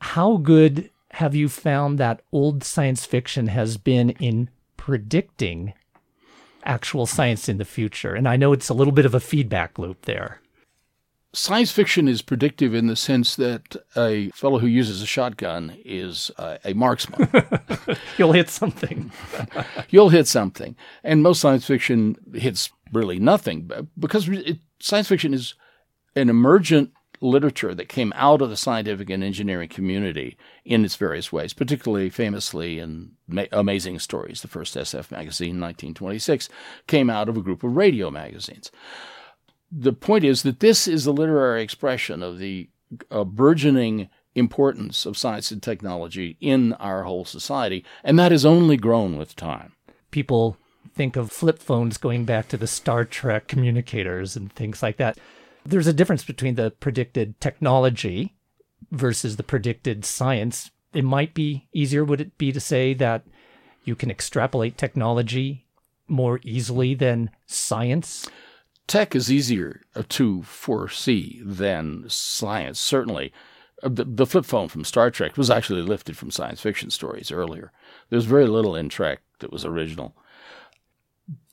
How 0.00 0.36
good 0.38 0.90
have 1.12 1.34
you 1.34 1.48
found 1.48 1.98
that 1.98 2.22
old 2.32 2.64
science 2.64 3.04
fiction 3.04 3.48
has 3.48 3.76
been 3.76 4.10
in 4.10 4.48
predicting 4.78 5.74
actual 6.64 7.04
science 7.04 7.50
in 7.50 7.58
the 7.58 7.66
future? 7.66 8.14
And 8.14 8.26
I 8.26 8.36
know 8.36 8.52
it's 8.52 8.70
a 8.70 8.74
little 8.74 8.94
bit 8.94 9.04
of 9.04 9.14
a 9.14 9.20
feedback 9.20 9.78
loop 9.78 10.06
there. 10.06 10.40
Science 11.34 11.70
fiction 11.70 12.08
is 12.08 12.22
predictive 12.22 12.74
in 12.74 12.86
the 12.86 12.96
sense 12.96 13.36
that 13.36 13.76
a 13.96 14.30
fellow 14.30 14.58
who 14.58 14.66
uses 14.66 15.02
a 15.02 15.06
shotgun 15.06 15.76
is 15.84 16.30
uh, 16.38 16.58
a 16.64 16.72
marksman. 16.72 17.28
You'll 18.18 18.32
hit 18.32 18.48
something. 18.48 19.12
You'll 19.90 20.10
hit 20.10 20.26
something. 20.26 20.76
And 21.04 21.22
most 21.22 21.40
science 21.40 21.66
fiction 21.66 22.16
hits 22.34 22.70
really 22.90 23.18
nothing 23.18 23.70
because 23.98 24.28
it, 24.28 24.58
science 24.80 25.08
fiction 25.08 25.34
is 25.34 25.54
an 26.16 26.30
emergent 26.30 26.92
literature 27.22 27.74
that 27.74 27.88
came 27.88 28.12
out 28.16 28.42
of 28.42 28.50
the 28.50 28.56
scientific 28.56 29.08
and 29.08 29.22
engineering 29.22 29.68
community 29.68 30.36
in 30.64 30.84
its 30.84 30.96
various 30.96 31.32
ways, 31.32 31.52
particularly 31.52 32.10
famously 32.10 32.78
in 32.78 33.12
Ma- 33.28 33.44
Amazing 33.52 34.00
Stories, 34.00 34.42
the 34.42 34.48
first 34.48 34.74
SF 34.74 35.10
magazine 35.10 35.56
in 35.56 35.60
1926, 35.60 36.48
came 36.86 37.08
out 37.08 37.28
of 37.28 37.36
a 37.36 37.42
group 37.42 37.62
of 37.62 37.76
radio 37.76 38.10
magazines. 38.10 38.70
The 39.70 39.92
point 39.92 40.24
is 40.24 40.42
that 40.42 40.60
this 40.60 40.86
is 40.86 41.04
the 41.04 41.12
literary 41.12 41.62
expression 41.62 42.22
of 42.22 42.38
the 42.38 42.68
uh, 43.10 43.24
burgeoning 43.24 44.10
importance 44.34 45.06
of 45.06 45.16
science 45.16 45.50
and 45.50 45.62
technology 45.62 46.36
in 46.40 46.72
our 46.74 47.04
whole 47.04 47.24
society, 47.24 47.84
and 48.02 48.18
that 48.18 48.32
has 48.32 48.44
only 48.44 48.76
grown 48.76 49.16
with 49.16 49.36
time. 49.36 49.72
People 50.10 50.56
think 50.94 51.16
of 51.16 51.30
flip 51.32 51.58
phones 51.58 51.96
going 51.96 52.24
back 52.24 52.48
to 52.48 52.56
the 52.56 52.66
Star 52.66 53.04
Trek 53.04 53.46
communicators 53.46 54.36
and 54.36 54.52
things 54.52 54.82
like 54.82 54.96
that. 54.96 55.18
There's 55.64 55.86
a 55.86 55.92
difference 55.92 56.24
between 56.24 56.56
the 56.56 56.70
predicted 56.70 57.40
technology 57.40 58.34
versus 58.90 59.36
the 59.36 59.42
predicted 59.42 60.04
science. 60.04 60.70
It 60.92 61.04
might 61.04 61.34
be 61.34 61.68
easier, 61.72 62.04
would 62.04 62.20
it 62.20 62.36
be 62.36 62.52
to 62.52 62.60
say 62.60 62.94
that 62.94 63.24
you 63.84 63.94
can 63.94 64.10
extrapolate 64.10 64.76
technology 64.76 65.66
more 66.08 66.40
easily 66.42 66.94
than 66.94 67.30
science? 67.46 68.28
Tech 68.86 69.14
is 69.14 69.30
easier 69.30 69.82
to 70.08 70.42
foresee 70.42 71.40
than 71.44 72.04
science, 72.08 72.80
certainly. 72.80 73.32
Uh, 73.82 73.88
the, 73.88 74.04
the 74.04 74.26
flip 74.26 74.44
phone 74.44 74.68
from 74.68 74.84
Star 74.84 75.10
Trek 75.10 75.36
was 75.36 75.50
actually 75.50 75.82
lifted 75.82 76.16
from 76.16 76.30
science 76.30 76.60
fiction 76.60 76.90
stories 76.90 77.30
earlier. 77.30 77.72
There's 78.10 78.24
very 78.24 78.46
little 78.46 78.76
in 78.76 78.88
Trek 78.88 79.20
that 79.38 79.52
was 79.52 79.64
original 79.64 80.16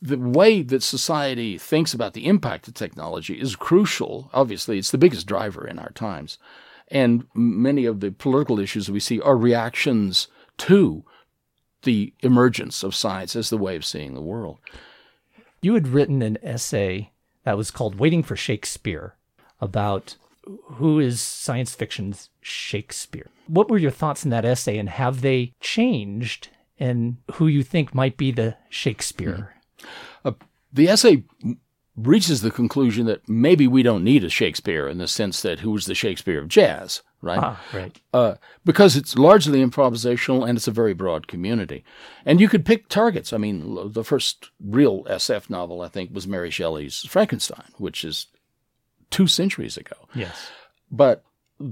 the 0.01 0.17
way 0.17 0.61
that 0.61 0.83
society 0.83 1.57
thinks 1.57 1.93
about 1.93 2.13
the 2.13 2.27
impact 2.27 2.67
of 2.67 2.73
technology 2.73 3.39
is 3.39 3.55
crucial. 3.55 4.29
Obviously, 4.33 4.77
it's 4.77 4.91
the 4.91 4.97
biggest 4.97 5.27
driver 5.27 5.67
in 5.67 5.79
our 5.79 5.91
times. 5.91 6.37
And 6.87 7.25
many 7.33 7.85
of 7.85 7.99
the 7.99 8.11
political 8.11 8.59
issues 8.59 8.89
we 8.89 8.99
see 8.99 9.19
are 9.21 9.37
reactions 9.37 10.27
to 10.59 11.03
the 11.83 12.13
emergence 12.21 12.83
of 12.83 12.95
science 12.95 13.35
as 13.35 13.49
the 13.49 13.57
way 13.57 13.75
of 13.75 13.85
seeing 13.85 14.13
the 14.13 14.21
world. 14.21 14.57
You 15.61 15.73
had 15.73 15.89
written 15.89 16.21
an 16.21 16.37
essay 16.41 17.11
that 17.43 17.57
was 17.57 17.71
called 17.71 17.99
Waiting 17.99 18.23
for 18.23 18.35
Shakespeare 18.35 19.15
about 19.61 20.15
who 20.63 20.99
is 20.99 21.21
science 21.21 21.75
fiction's 21.75 22.29
Shakespeare. 22.41 23.29
What 23.47 23.69
were 23.69 23.77
your 23.77 23.91
thoughts 23.91 24.23
in 24.23 24.31
that 24.31 24.45
essay, 24.45 24.77
and 24.77 24.89
have 24.89 25.21
they 25.21 25.53
changed 25.59 26.49
and 26.79 27.17
who 27.33 27.47
you 27.47 27.63
think 27.63 27.93
might 27.93 28.17
be 28.17 28.31
the 28.31 28.55
Shakespeare? 28.69 29.31
Mm-hmm. 29.31 29.58
Uh, 30.25 30.33
the 30.71 30.87
essay 30.87 31.23
reaches 31.95 32.41
the 32.41 32.51
conclusion 32.51 33.05
that 33.05 33.27
maybe 33.27 33.67
we 33.67 33.83
don't 33.83 34.03
need 34.03 34.23
a 34.23 34.29
Shakespeare 34.29 34.87
in 34.87 34.97
the 34.97 35.07
sense 35.07 35.41
that 35.41 35.59
who 35.59 35.71
was 35.71 35.85
the 35.85 35.95
Shakespeare 35.95 36.39
of 36.39 36.47
jazz, 36.47 37.01
right? 37.21 37.39
Ah, 37.39 37.61
right. 37.73 37.99
Uh, 38.13 38.35
because 38.63 38.95
it's 38.95 39.17
largely 39.17 39.63
improvisational 39.65 40.47
and 40.47 40.57
it's 40.57 40.67
a 40.67 40.71
very 40.71 40.93
broad 40.93 41.27
community. 41.27 41.83
And 42.25 42.39
you 42.39 42.47
could 42.47 42.65
pick 42.65 42.87
targets. 42.87 43.33
I 43.33 43.37
mean, 43.37 43.91
the 43.91 44.03
first 44.03 44.49
real 44.63 45.03
SF 45.05 45.49
novel, 45.49 45.81
I 45.81 45.89
think, 45.89 46.13
was 46.13 46.27
Mary 46.27 46.51
Shelley's 46.51 46.99
Frankenstein, 47.05 47.71
which 47.77 48.05
is 48.05 48.27
two 49.09 49.27
centuries 49.27 49.75
ago. 49.75 49.95
Yes. 50.13 50.51
But 50.91 51.23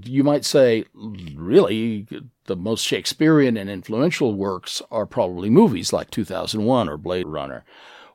you 0.03 0.23
might 0.23 0.43
say, 0.43 0.83
really, 0.93 2.07
the 2.45 2.55
most 2.55 2.81
Shakespearean 2.85 3.55
and 3.55 3.69
influential 3.69 4.33
works 4.33 4.81
are 4.91 5.05
probably 5.05 5.49
movies 5.49 5.93
like 5.93 6.11
2001 6.11 6.89
or 6.89 6.97
Blade 6.97 7.27
Runner. 7.27 7.63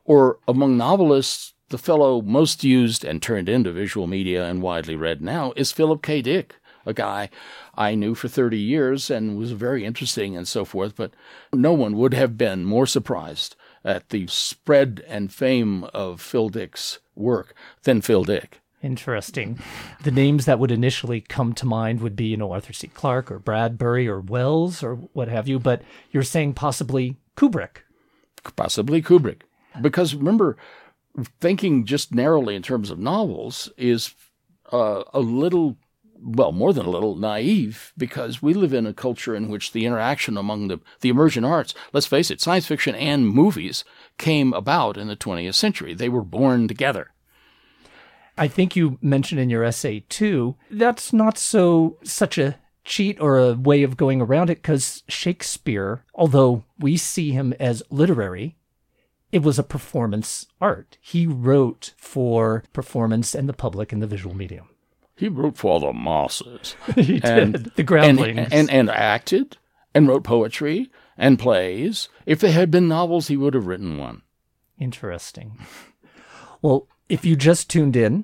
Or 0.05 0.39
among 0.47 0.77
novelists, 0.77 1.53
the 1.69 1.77
fellow 1.77 2.21
most 2.21 2.63
used 2.63 3.03
and 3.03 3.21
turned 3.21 3.49
into 3.49 3.71
visual 3.71 4.07
media 4.07 4.45
and 4.45 4.61
widely 4.61 4.95
read 4.95 5.21
now 5.21 5.53
is 5.55 5.71
Philip 5.71 6.01
K. 6.01 6.21
Dick, 6.21 6.55
a 6.85 6.93
guy 6.93 7.29
I 7.75 7.95
knew 7.95 8.13
for 8.13 8.27
30 8.27 8.57
years 8.57 9.09
and 9.09 9.37
was 9.37 9.51
very 9.53 9.85
interesting 9.85 10.35
and 10.35 10.47
so 10.47 10.65
forth, 10.65 10.95
but 10.95 11.11
no 11.53 11.73
one 11.73 11.97
would 11.97 12.13
have 12.13 12.37
been 12.37 12.65
more 12.65 12.85
surprised 12.85 13.55
at 13.83 14.09
the 14.09 14.27
spread 14.27 15.03
and 15.07 15.33
fame 15.33 15.85
of 15.85 16.21
Phil 16.21 16.49
Dick's 16.49 16.99
work 17.15 17.55
than 17.83 18.01
Phil 18.01 18.23
Dick. 18.23 18.59
Interesting. 18.81 19.59
The 20.03 20.11
names 20.11 20.45
that 20.45 20.59
would 20.59 20.71
initially 20.71 21.21
come 21.21 21.53
to 21.53 21.65
mind 21.65 22.01
would 22.01 22.17
be, 22.17 22.25
you 22.25 22.37
know, 22.37 22.51
Arthur 22.51 22.73
C. 22.73 22.87
Clarke 22.89 23.31
or 23.31 23.39
Bradbury 23.39 24.09
or 24.09 24.19
Wells 24.19 24.83
or 24.83 24.95
what 25.13 25.29
have 25.29 25.47
you, 25.47 25.57
but 25.57 25.81
you're 26.11 26.23
saying 26.23 26.53
possibly 26.53 27.15
Kubrick. 27.37 27.77
Possibly 28.57 29.01
Kubrick. 29.01 29.43
Because 29.81 30.15
remember, 30.15 30.57
thinking 31.39 31.85
just 31.85 32.13
narrowly 32.13 32.55
in 32.55 32.61
terms 32.61 32.89
of 32.89 32.99
novels 32.99 33.69
is 33.77 34.13
uh, 34.71 35.03
a 35.13 35.19
little, 35.19 35.77
well, 36.19 36.51
more 36.51 36.73
than 36.73 36.85
a 36.85 36.89
little 36.89 37.15
naive 37.15 37.93
because 37.97 38.41
we 38.41 38.53
live 38.53 38.73
in 38.73 38.85
a 38.85 38.93
culture 38.93 39.35
in 39.35 39.49
which 39.49 39.71
the 39.71 39.85
interaction 39.85 40.37
among 40.37 40.67
the, 40.67 40.79
the 41.01 41.09
emergent 41.09 41.45
arts, 41.45 41.73
let's 41.91 42.07
face 42.07 42.31
it, 42.31 42.41
science 42.41 42.65
fiction 42.65 42.95
and 42.95 43.27
movies 43.27 43.83
came 44.17 44.53
about 44.53 44.97
in 44.97 45.07
the 45.07 45.15
20th 45.15 45.55
century. 45.55 45.93
They 45.93 46.09
were 46.09 46.23
born 46.23 46.67
together. 46.67 47.11
I 48.37 48.47
think 48.47 48.75
you 48.75 48.97
mentioned 49.01 49.39
in 49.39 49.51
your 49.51 49.63
essay 49.63 50.05
too, 50.09 50.55
that's 50.71 51.13
not 51.13 51.37
so 51.37 51.97
such 52.03 52.39
a 52.39 52.57
cheat 52.83 53.19
or 53.21 53.37
a 53.37 53.53
way 53.53 53.83
of 53.83 53.95
going 53.97 54.21
around 54.21 54.49
it 54.49 54.61
because 54.61 55.03
Shakespeare, 55.07 56.03
although 56.15 56.63
we 56.79 56.97
see 56.97 57.31
him 57.31 57.53
as 57.59 57.83
literary, 57.89 58.57
it 59.33 59.41
was 59.41 59.57
a 59.57 59.63
performance 59.63 60.45
art. 60.61 60.99
He 61.01 61.25
wrote 61.25 61.95
for 61.97 62.63
performance 62.71 63.33
and 63.33 63.49
the 63.49 63.53
public 63.53 63.91
in 63.91 63.99
the 63.99 64.05
visual 64.05 64.35
medium. 64.35 64.69
He 65.15 65.27
wrote 65.27 65.57
for 65.57 65.79
the 65.79 65.91
masses. 65.91 66.75
he 66.95 67.19
and, 67.23 67.53
did. 67.53 67.75
The 67.75 67.81
groundlings. 67.81 68.37
And, 68.37 68.53
and, 68.53 68.71
and 68.71 68.89
acted 68.91 69.57
and 69.95 70.07
wrote 70.07 70.23
poetry 70.23 70.91
and 71.17 71.39
plays. 71.39 72.09
If 72.27 72.41
there 72.41 72.51
had 72.51 72.69
been 72.69 72.87
novels, 72.87 73.27
he 73.27 73.35
would 73.35 73.55
have 73.55 73.65
written 73.65 73.97
one. 73.97 74.21
Interesting. 74.79 75.59
Well, 76.61 76.87
if 77.09 77.25
you 77.25 77.35
just 77.35 77.69
tuned 77.69 77.97
in, 77.97 78.23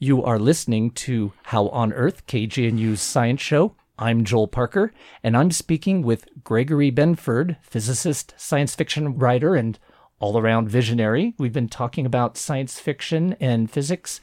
you 0.00 0.24
are 0.24 0.40
listening 0.40 0.90
to 0.90 1.34
How 1.44 1.68
on 1.68 1.92
Earth, 1.92 2.26
KGNU's 2.26 3.00
science 3.00 3.40
show. 3.40 3.76
I'm 3.96 4.24
Joel 4.24 4.48
Parker, 4.48 4.92
and 5.22 5.36
I'm 5.36 5.52
speaking 5.52 6.02
with 6.02 6.26
Gregory 6.42 6.90
Benford, 6.90 7.56
physicist, 7.62 8.34
science 8.36 8.74
fiction 8.74 9.16
writer, 9.18 9.54
and 9.54 9.78
all 10.18 10.38
around 10.38 10.68
visionary. 10.68 11.34
We've 11.38 11.52
been 11.52 11.68
talking 11.68 12.06
about 12.06 12.36
science 12.36 12.78
fiction 12.78 13.36
and 13.40 13.70
physics. 13.70 14.20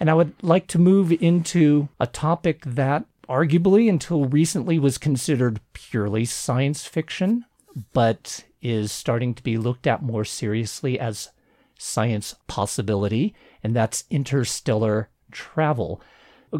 And 0.00 0.10
I 0.10 0.14
would 0.14 0.32
like 0.42 0.66
to 0.68 0.78
move 0.78 1.12
into 1.12 1.88
a 1.98 2.06
topic 2.06 2.62
that 2.64 3.04
arguably 3.28 3.88
until 3.88 4.24
recently 4.24 4.78
was 4.78 4.98
considered 4.98 5.60
purely 5.72 6.24
science 6.24 6.84
fiction, 6.84 7.44
but 7.92 8.44
is 8.62 8.90
starting 8.90 9.34
to 9.34 9.42
be 9.42 9.58
looked 9.58 9.86
at 9.86 10.02
more 10.02 10.24
seriously 10.24 10.98
as 10.98 11.30
science 11.78 12.34
possibility, 12.46 13.34
and 13.62 13.74
that's 13.74 14.04
interstellar 14.10 15.08
travel. 15.30 16.00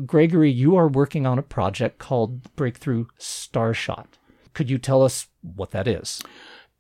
Gregory, 0.07 0.51
you 0.51 0.77
are 0.77 0.89
working 0.89 1.27
on 1.27 1.39
a 1.39 1.43
project 1.43 1.99
called 1.99 2.55
Breakthrough 2.55 3.07
Starshot. 3.19 4.07
Could 4.53 4.71
you 4.71 4.79
tell 4.79 5.03
us 5.03 5.29
what 5.41 5.71
that 5.71 5.89
is? 5.89 6.21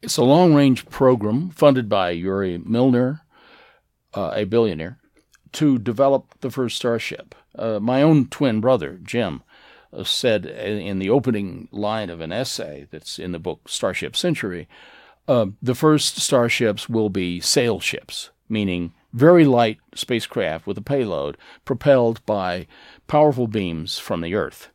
It's 0.00 0.16
a 0.16 0.22
long 0.22 0.54
range 0.54 0.86
program 0.86 1.50
funded 1.50 1.88
by 1.88 2.10
Yuri 2.10 2.58
Milner, 2.58 3.22
uh, 4.14 4.32
a 4.34 4.44
billionaire, 4.44 4.98
to 5.52 5.78
develop 5.78 6.34
the 6.40 6.50
first 6.50 6.76
Starship. 6.76 7.34
Uh, 7.54 7.80
my 7.80 8.02
own 8.02 8.28
twin 8.28 8.60
brother, 8.60 9.00
Jim, 9.02 9.42
uh, 9.92 10.04
said 10.04 10.46
in 10.46 10.98
the 10.98 11.10
opening 11.10 11.68
line 11.72 12.10
of 12.10 12.20
an 12.20 12.32
essay 12.32 12.86
that's 12.90 13.18
in 13.18 13.32
the 13.32 13.38
book 13.38 13.68
Starship 13.68 14.16
Century 14.16 14.68
uh, 15.28 15.46
the 15.60 15.74
first 15.74 16.16
starships 16.18 16.88
will 16.88 17.10
be 17.10 17.38
sail 17.38 17.78
ships, 17.78 18.30
meaning 18.48 18.94
very 19.12 19.44
light 19.44 19.78
spacecraft 19.94 20.66
with 20.66 20.78
a 20.78 20.82
payload 20.82 21.36
propelled 21.66 22.24
by 22.24 22.66
powerful 23.06 23.46
beams 23.46 23.98
from 23.98 24.22
the 24.22 24.34
Earth. 24.34 24.70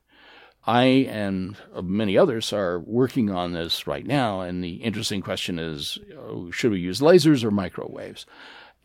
I 0.66 0.84
and 1.10 1.58
many 1.82 2.18
others 2.18 2.54
are 2.54 2.80
working 2.80 3.30
on 3.30 3.52
this 3.52 3.86
right 3.86 4.06
now, 4.06 4.42
and 4.42 4.64
the 4.64 4.76
interesting 4.76 5.22
question 5.22 5.60
is 5.60 6.00
uh, 6.18 6.52
should 6.52 6.72
we 6.72 6.80
use 6.80 7.02
lasers 7.02 7.44
or 7.44 7.52
microwaves? 7.52 8.26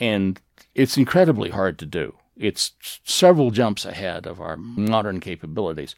And 0.01 0.41
it's 0.75 0.97
incredibly 0.97 1.51
hard 1.51 1.79
to 1.79 1.87
do. 1.87 2.15
It's 2.37 2.73
several 3.05 3.51
jumps 3.51 3.85
ahead 3.85 4.27
of 4.27 4.41
our 4.41 4.57
modern 4.57 5.21
capabilities 5.21 5.95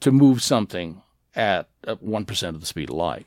to 0.00 0.10
move 0.10 0.42
something 0.42 1.02
at 1.34 1.68
1% 1.86 2.48
of 2.48 2.60
the 2.60 2.66
speed 2.66 2.90
of 2.90 2.96
light. 2.96 3.26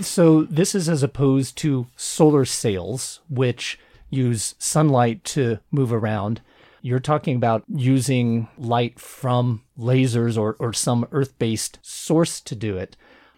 So, 0.00 0.42
this 0.44 0.74
is 0.74 0.88
as 0.88 1.02
opposed 1.02 1.56
to 1.58 1.88
solar 1.96 2.44
sails, 2.44 3.20
which 3.28 3.78
use 4.10 4.54
sunlight 4.58 5.24
to 5.24 5.58
move 5.70 5.92
around. 5.92 6.40
You're 6.88 7.00
talking 7.00 7.36
about 7.36 7.64
using 7.68 8.48
light 8.56 8.98
from 8.98 9.62
lasers 9.78 10.38
or, 10.38 10.56
or 10.58 10.72
some 10.72 11.06
Earth 11.12 11.38
based 11.38 11.78
source 11.82 12.40
to 12.40 12.54
do 12.54 12.78
it. 12.78 12.96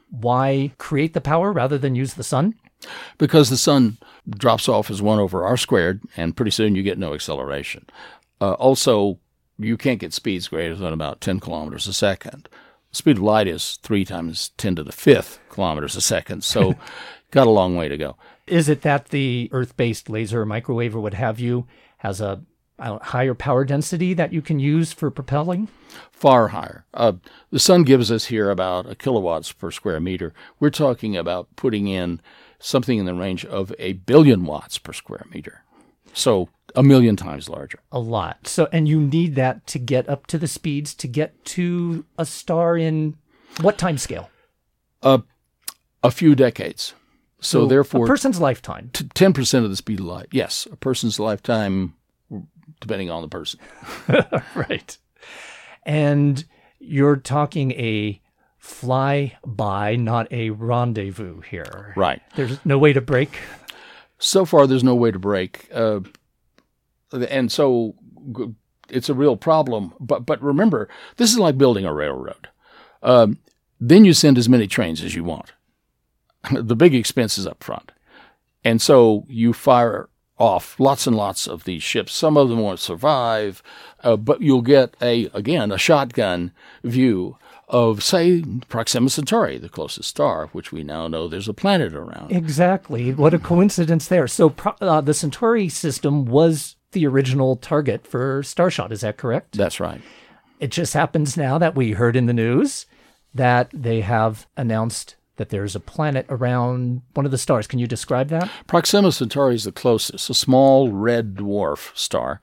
Why 0.09 0.71
create 0.79 1.15
the 1.15 1.21
power 1.21 1.51
rather 1.51 1.77
than 1.77 1.97
use 1.97 2.15
the 2.15 2.23
sun? 2.23 2.55
Because 3.19 3.51
the 3.51 3.57
sun 3.57 3.99
drops 4.29 4.69
off 4.69 4.89
as 4.89 5.03
1 5.03 5.19
over 5.19 5.45
r 5.45 5.57
squared, 5.57 6.01
and 6.17 6.37
pretty 6.37 6.53
soon 6.53 6.77
you 6.77 6.85
get 6.85 6.97
no 6.97 7.13
acceleration. 7.13 7.87
Uh, 8.41 8.53
also, 8.53 9.19
you 9.59 9.77
can't 9.77 9.99
get 9.99 10.13
speeds 10.13 10.47
greater 10.47 10.77
than 10.77 10.93
about 10.93 11.21
10 11.21 11.41
kilometers 11.41 11.89
a 11.89 11.93
second. 11.93 12.49
The 12.91 12.97
speed 12.97 13.17
of 13.17 13.25
light 13.25 13.49
is 13.49 13.81
3 13.83 14.05
times 14.05 14.51
10 14.59 14.77
to 14.77 14.85
the 14.85 14.93
fifth 14.93 15.41
kilometers 15.51 15.97
a 15.97 16.01
second, 16.01 16.45
so 16.45 16.77
got 17.33 17.49
a 17.49 17.51
long 17.51 17.75
way 17.75 17.89
to 17.89 17.99
go. 17.99 18.17
Is 18.47 18.69
it 18.69 18.83
that 18.83 19.09
the 19.09 19.49
Earth 19.51 19.77
based 19.77 20.09
laser 20.09 20.43
or 20.43 20.47
microwave 20.47 20.95
or 20.95 21.01
what 21.01 21.15
have 21.15 21.41
you 21.41 21.67
has 21.99 22.21
a 22.21 22.43
higher 22.81 23.35
power 23.35 23.65
density 23.65 24.15
that 24.15 24.33
you 24.33 24.43
can 24.43 24.59
use 24.59 24.93
for 24.93 25.11
propelling? 25.11 25.69
Far 26.11 26.49
higher. 26.49 26.85
Uh, 26.95 27.13
the 27.51 27.59
sun 27.59 27.83
gives 27.83 28.11
us 28.11 28.27
here 28.27 28.51
about 28.51 28.89
a 28.89 28.95
kilowatts 28.95 29.53
per 29.53 29.71
square 29.71 30.01
meter. 30.01 30.33
We're 30.59 30.71
talking 30.71 31.17
about 31.17 31.49
putting 31.57 31.89
in 31.89 32.21
something 32.59 32.99
in 32.99 33.07
the 33.07 33.15
range 33.15 33.45
of 33.45 33.73
a 33.79 33.95
billion 33.95 34.45
watts 34.45 34.79
per 34.79 34.93
square 34.93 35.27
meter. 35.33 35.65
So 36.13 36.49
a 36.75 36.83
million 36.83 37.17
times 37.17 37.49
larger. 37.49 37.81
A 37.93 37.99
lot. 37.99 38.47
So, 38.47 38.69
and 38.73 38.89
you 38.89 39.01
need 39.01 39.35
that 39.37 39.67
to 39.69 39.79
get 39.79 40.09
up 40.09 40.27
to 40.29 40.39
the 40.39 40.49
speeds 40.49 40.95
to 40.95 41.09
get 41.09 41.45
to 41.47 42.05
a 42.19 42.27
star 42.27 42.77
in 42.77 43.17
what 43.61 43.79
time 43.79 43.99
scale? 43.99 44.31
Uh, 45.03 45.19
a 46.03 46.11
few 46.11 46.35
decades. 46.35 46.95
So, 47.41 47.63
so 47.63 47.67
therefore, 47.67 48.05
a 48.05 48.09
person's 48.09 48.41
lifetime. 48.41 48.91
Ten 49.15 49.33
percent 49.33 49.65
of 49.65 49.71
the 49.71 49.77
speed 49.77 50.01
of 50.01 50.07
light. 50.07 50.29
Yes, 50.31 50.69
a 50.71 50.77
person's 50.77 51.19
lifetime, 51.19 51.95
depending 52.81 53.11
on 53.11 53.23
the 53.23 53.29
person. 53.29 53.61
right. 54.55 54.99
And 55.85 56.45
you're 56.79 57.17
talking 57.17 57.73
a 57.73 58.21
fly 58.59 59.39
by, 59.45 59.97
not 59.97 60.31
a 60.33 60.51
rendezvous 60.51 61.41
here. 61.41 61.95
Right. 61.97 62.21
There's 62.37 62.65
no 62.65 62.79
way 62.79 62.93
to 62.93 63.01
brake. 63.01 63.39
So 64.19 64.45
far, 64.45 64.67
there's 64.67 64.85
no 64.85 64.95
way 64.95 65.11
to 65.11 65.19
brake. 65.19 65.69
Uh, 65.73 66.01
and 67.13 67.51
so 67.51 67.95
it's 68.91 69.09
a 69.09 69.15
real 69.15 69.37
problem. 69.37 69.95
But 69.99 70.27
but 70.27 70.43
remember, 70.43 70.89
this 71.17 71.33
is 71.33 71.39
like 71.39 71.59
building 71.59 71.85
a 71.85 71.95
railroad. 71.95 72.49
Um, 73.03 73.39
then 73.81 74.05
you 74.05 74.13
send 74.13 74.37
as 74.37 74.49
many 74.49 74.67
trains 74.67 75.03
as 75.03 75.15
you 75.15 75.25
want. 75.25 75.53
the 76.53 76.77
big 76.77 76.95
expense 76.95 77.39
is 77.39 77.47
up 77.47 77.65
front, 77.65 77.93
and 78.63 78.81
so 78.81 79.25
you 79.29 79.53
fire 79.53 80.10
off 80.41 80.81
lots 80.81 81.07
and 81.07 81.17
lots 81.17 81.47
of 81.47 81.65
these 81.65 81.83
ships. 81.83 82.13
Some 82.13 82.37
of 82.37 82.49
them 82.49 82.59
won't 82.59 82.81
survive, 82.81 83.63
uh, 84.03 84.17
but 84.17 84.41
you'll 84.41 84.63
get 84.63 84.97
a 85.01 85.27
again 85.35 85.71
a 85.71 85.79
shotgun 85.79 86.53
view 86.83 87.37
of, 87.69 88.03
say, 88.03 88.43
Proxima 88.69 89.09
Centauri, 89.09 89.57
the 89.57 89.69
closest 89.69 90.09
star, 90.09 90.49
which 90.49 90.73
we 90.73 90.83
now 90.83 91.07
know 91.07 91.29
there's 91.29 91.49
a 91.49 91.55
planet 91.55 91.95
around. 91.95 92.33
Exactly. 92.33 93.15
What 93.15 93.33
a 93.33 93.39
coincidence 93.39 94.09
there. 94.09 94.27
So 94.27 94.53
uh, 94.81 95.01
the 95.01 95.15
Centauri 95.15 95.69
system 95.69 96.25
was 96.25 96.75
the 96.91 97.07
original 97.07 97.55
target 97.55 98.09
for 98.09 98.43
Starshot. 98.43 98.91
Is 98.91 99.03
that 99.03 99.19
correct? 99.19 99.57
That's 99.57 99.79
right. 99.79 100.01
It 100.59 100.73
just 100.73 100.95
happens 100.95 101.37
now 101.37 101.59
that 101.59 101.77
we 101.77 101.93
heard 101.93 102.17
in 102.17 102.27
the 102.27 102.33
news 102.33 102.87
that 103.33 103.71
they 103.73 104.01
have 104.01 104.49
announced 104.57 105.15
that 105.41 105.49
there's 105.49 105.75
a 105.75 105.81
planet 105.81 106.27
around 106.29 107.01
one 107.15 107.25
of 107.25 107.33
the 107.33 107.39
stars. 107.39 107.67
Can 107.67 107.79
you 107.79 107.87
describe 107.87 108.29
that? 108.29 108.51
Proxima 108.67 109.11
Centauri 109.11 109.55
is 109.55 109.65
the 109.65 109.73
closest, 109.73 110.29
a 110.29 110.35
small 110.35 110.93
red 110.93 111.35
dwarf 111.35 111.97
star 111.97 112.43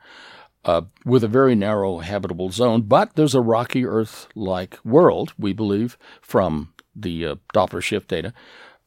uh, 0.65 0.81
with 1.05 1.23
a 1.23 1.27
very 1.27 1.53
narrow 1.53 1.99
habitable 1.99 2.49
zone, 2.49 2.81
but 2.81 3.13
there's 3.13 3.35
a 3.35 3.39
rocky 3.39 3.85
Earth 3.85 4.27
like 4.33 4.83
world, 4.83 5.35
we 5.37 5.53
believe, 5.53 5.95
from 6.21 6.73
the 6.95 7.23
uh, 7.23 7.35
Doppler 7.53 7.83
shift 7.83 8.07
data. 8.07 8.33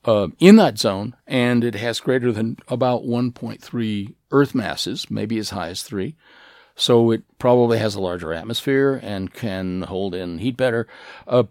Uh, 0.05 0.27
in 0.41 0.57
that 0.57 0.77
zone, 0.77 1.15
and 1.29 1.63
it 1.63 1.77
has 1.77 2.01
greater 2.01 2.33
than 2.33 2.57
about 2.67 3.05
1.3 3.05 4.15
Earth 4.33 4.57
masses, 4.57 5.09
maybe 5.09 5.39
as 5.39 5.51
high 5.51 5.69
as 5.69 5.85
three. 5.85 6.17
So 6.75 7.13
it 7.13 7.23
probably 7.39 7.79
has 7.79 7.95
a 7.95 8.01
larger 8.01 8.33
atmosphere 8.33 8.99
and 9.05 9.33
can 9.33 9.83
hold 9.83 10.17
in 10.17 10.39
heat 10.39 10.57
better. 10.57 10.89
Uh, 11.29 11.45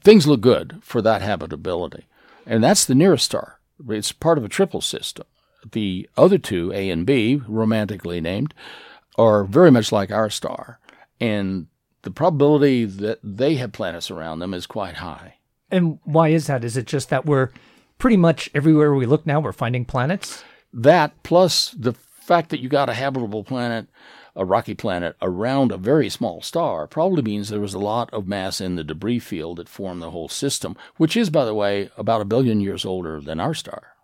things 0.00 0.26
look 0.26 0.40
good 0.40 0.78
for 0.82 1.02
that 1.02 1.22
habitability. 1.22 2.06
And 2.46 2.62
that's 2.62 2.84
the 2.84 2.94
nearest 2.94 3.24
star. 3.24 3.60
It's 3.88 4.12
part 4.12 4.38
of 4.38 4.44
a 4.44 4.48
triple 4.48 4.80
system. 4.80 5.26
The 5.72 6.08
other 6.16 6.38
two, 6.38 6.72
A 6.72 6.90
and 6.90 7.06
B, 7.06 7.40
romantically 7.48 8.20
named, 8.20 8.54
are 9.16 9.44
very 9.44 9.70
much 9.70 9.92
like 9.92 10.10
our 10.10 10.28
star. 10.30 10.78
And 11.20 11.68
the 12.02 12.10
probability 12.10 12.84
that 12.84 13.18
they 13.22 13.54
have 13.56 13.72
planets 13.72 14.10
around 14.10 14.40
them 14.40 14.52
is 14.52 14.66
quite 14.66 14.96
high. 14.96 15.36
And 15.70 15.98
why 16.04 16.28
is 16.28 16.46
that? 16.46 16.64
Is 16.64 16.76
it 16.76 16.86
just 16.86 17.08
that 17.08 17.26
we're 17.26 17.50
pretty 17.98 18.16
much 18.16 18.50
everywhere 18.54 18.94
we 18.94 19.06
look 19.06 19.26
now, 19.26 19.40
we're 19.40 19.52
finding 19.52 19.84
planets? 19.84 20.44
That 20.72 21.22
plus 21.22 21.70
the 21.70 21.94
fact 21.94 22.50
that 22.50 22.60
you 22.60 22.68
got 22.68 22.88
a 22.88 22.94
habitable 22.94 23.44
planet, 23.44 23.86
a 24.36 24.44
rocky 24.44 24.74
planet, 24.74 25.16
around 25.22 25.70
a 25.70 25.76
very 25.76 26.08
small 26.08 26.42
star 26.42 26.86
probably 26.86 27.22
means 27.22 27.48
there 27.48 27.60
was 27.60 27.74
a 27.74 27.78
lot 27.78 28.12
of 28.12 28.26
mass 28.26 28.60
in 28.60 28.76
the 28.76 28.84
debris 28.84 29.20
field 29.20 29.58
that 29.58 29.68
formed 29.68 30.02
the 30.02 30.10
whole 30.10 30.28
system, 30.28 30.76
which 30.96 31.16
is, 31.16 31.30
by 31.30 31.44
the 31.44 31.54
way, 31.54 31.90
about 31.96 32.20
a 32.20 32.26
billion 32.26 32.60
years 32.60 32.84
older 32.84 33.20
than 33.20 33.40
our 33.40 33.54
star. 33.54 33.94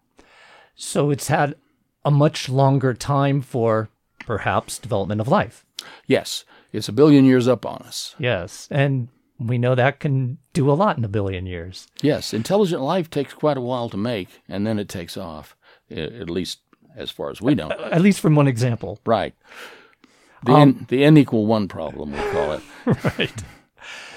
So 0.74 1.10
it's 1.10 1.28
had 1.28 1.56
a 2.04 2.10
much 2.10 2.48
longer 2.48 2.94
time 2.94 3.42
for 3.42 3.88
perhaps 4.20 4.78
development 4.78 5.20
of 5.20 5.28
life. 5.28 5.64
Yes, 6.06 6.44
it's 6.72 6.88
a 6.88 6.92
billion 6.92 7.24
years 7.24 7.48
up 7.48 7.66
on 7.66 7.82
us. 7.82 8.14
Yes, 8.18 8.68
and 8.70 9.08
we 9.38 9.58
know 9.58 9.74
that 9.74 10.00
can 10.00 10.38
do 10.52 10.70
a 10.70 10.74
lot 10.74 10.98
in 10.98 11.04
a 11.04 11.08
billion 11.08 11.46
years. 11.46 11.88
Yes, 12.02 12.32
intelligent 12.32 12.82
life 12.82 13.10
takes 13.10 13.34
quite 13.34 13.56
a 13.56 13.62
while 13.62 13.88
to 13.88 13.96
make, 13.96 14.28
and 14.48 14.66
then 14.66 14.78
it 14.78 14.88
takes 14.88 15.16
off, 15.16 15.56
at 15.90 16.30
least 16.30 16.60
as 16.96 17.10
far 17.10 17.30
as 17.30 17.40
we 17.40 17.54
know. 17.54 17.70
At 17.70 18.02
least 18.02 18.20
from 18.20 18.34
one 18.34 18.48
example. 18.48 19.00
Right. 19.04 19.34
The, 20.44 20.52
um, 20.52 20.60
n, 20.60 20.86
the 20.88 21.04
n 21.04 21.16
equal 21.16 21.46
one 21.46 21.68
problem, 21.68 22.12
we 22.12 22.18
call 22.30 22.52
it. 22.52 22.62
right. 23.18 23.42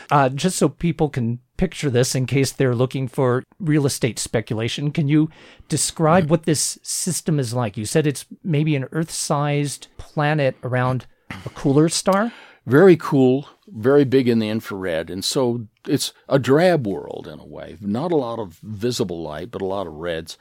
Uh, 0.10 0.30
just 0.30 0.58
so 0.58 0.70
people 0.70 1.10
can 1.10 1.40
picture 1.58 1.90
this 1.90 2.14
in 2.14 2.26
case 2.26 2.52
they're 2.52 2.76
looking 2.76 3.08
for 3.08 3.44
real 3.60 3.86
estate 3.86 4.20
speculation, 4.20 4.92
can 4.92 5.08
you 5.08 5.30
describe 5.70 6.30
what 6.30 6.44
this 6.44 6.78
system 6.84 7.40
is 7.40 7.54
like? 7.54 7.78
You 7.78 7.86
said 7.86 8.06
it's 8.06 8.26
maybe 8.44 8.76
an 8.76 8.86
Earth 8.92 9.12
sized 9.12 9.88
planet 9.98 10.56
around 10.64 11.08
a 11.46 11.50
cooler 11.50 11.90
star? 11.90 12.32
Very 12.66 12.96
cool, 12.96 13.50
very 13.68 14.06
big 14.06 14.30
in 14.30 14.40
the 14.40 14.50
infrared. 14.50 15.10
And 15.10 15.24
so 15.24 15.68
it's 15.88 16.14
a 16.30 16.40
drab 16.40 16.88
world 16.88 17.28
in 17.28 17.40
a 17.40 17.46
way. 17.46 17.78
Not 17.82 18.12
a 18.12 18.18
lot 18.18 18.40
of 18.40 18.60
visible 18.62 19.22
light, 19.22 19.52
but 19.52 19.62
a 19.62 19.66
lot 19.66 19.88
of 19.88 19.94
reds. 19.94 20.38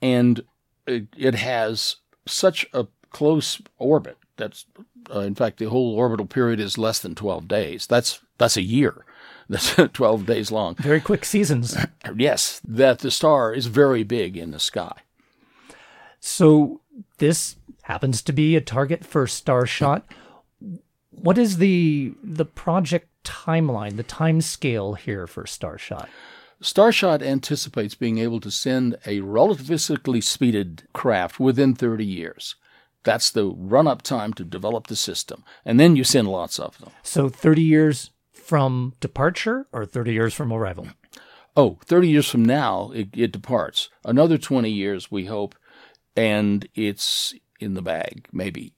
And 0.00 0.44
it, 0.86 1.08
it 1.16 1.34
has 1.34 1.96
such 2.26 2.66
a 2.72 2.86
close 3.10 3.60
orbit. 3.78 4.18
That's, 4.36 4.66
uh, 5.14 5.20
in 5.20 5.34
fact, 5.34 5.58
the 5.58 5.70
whole 5.70 5.94
orbital 5.94 6.26
period 6.26 6.60
is 6.60 6.78
less 6.78 6.98
than 6.98 7.14
12 7.14 7.46
days. 7.46 7.86
That's, 7.86 8.20
that's 8.38 8.56
a 8.56 8.62
year. 8.62 9.04
that's 9.48 9.74
12 9.74 10.26
days 10.26 10.50
long. 10.50 10.74
Very 10.76 11.00
quick 11.00 11.24
seasons. 11.24 11.76
Yes, 12.16 12.60
that 12.68 12.98
the 12.98 13.10
star 13.10 13.52
is 13.54 13.66
very 13.66 14.02
big 14.02 14.36
in 14.36 14.50
the 14.50 14.60
sky. 14.60 14.92
So 16.20 16.80
this 17.18 17.56
happens 17.82 18.22
to 18.22 18.32
be 18.32 18.56
a 18.56 18.60
target 18.60 19.04
for 19.04 19.26
Starshot. 19.26 20.02
What 21.10 21.38
is 21.38 21.56
the 21.56 22.12
the 22.22 22.44
project 22.44 23.08
timeline, 23.24 23.96
the 23.96 24.02
time 24.02 24.42
scale 24.42 24.94
here 24.94 25.26
for 25.26 25.44
Starshot? 25.44 26.08
Starshot 26.62 27.22
anticipates 27.22 27.94
being 27.94 28.18
able 28.18 28.40
to 28.40 28.50
send 28.50 28.94
a 29.06 29.20
relativistically 29.20 30.22
speeded 30.22 30.84
craft 30.92 31.40
within 31.40 31.74
30 31.74 32.04
years. 32.04 32.54
That's 33.04 33.30
the 33.30 33.46
run 33.46 33.86
up 33.86 34.02
time 34.02 34.32
to 34.34 34.44
develop 34.44 34.88
the 34.88 34.96
system. 34.96 35.44
And 35.64 35.78
then 35.78 35.94
you 35.94 36.04
send 36.04 36.28
lots 36.28 36.58
of 36.58 36.78
them. 36.78 36.90
So 37.02 37.28
30 37.28 37.62
years 37.62 38.10
from 38.32 38.94
departure 39.00 39.66
or 39.72 39.86
30 39.86 40.12
years 40.12 40.34
from 40.34 40.52
arrival? 40.52 40.88
Oh, 41.56 41.78
30 41.84 42.08
years 42.08 42.28
from 42.28 42.44
now, 42.44 42.90
it, 42.94 43.08
it 43.14 43.32
departs. 43.32 43.88
Another 44.04 44.36
20 44.38 44.68
years, 44.70 45.10
we 45.10 45.26
hope, 45.26 45.54
and 46.16 46.68
it's 46.74 47.34
in 47.60 47.74
the 47.74 47.82
bag, 47.82 48.26
maybe. 48.32 48.74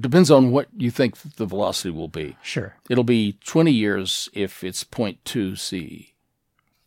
Depends 0.00 0.30
on 0.30 0.50
what 0.50 0.68
you 0.76 0.90
think 0.90 1.16
the 1.36 1.46
velocity 1.46 1.90
will 1.90 2.08
be. 2.08 2.36
Sure. 2.42 2.76
It'll 2.90 3.04
be 3.04 3.38
20 3.44 3.70
years 3.70 4.28
if 4.32 4.62
it's 4.62 4.84
0.2 4.84 5.58
c. 5.58 6.14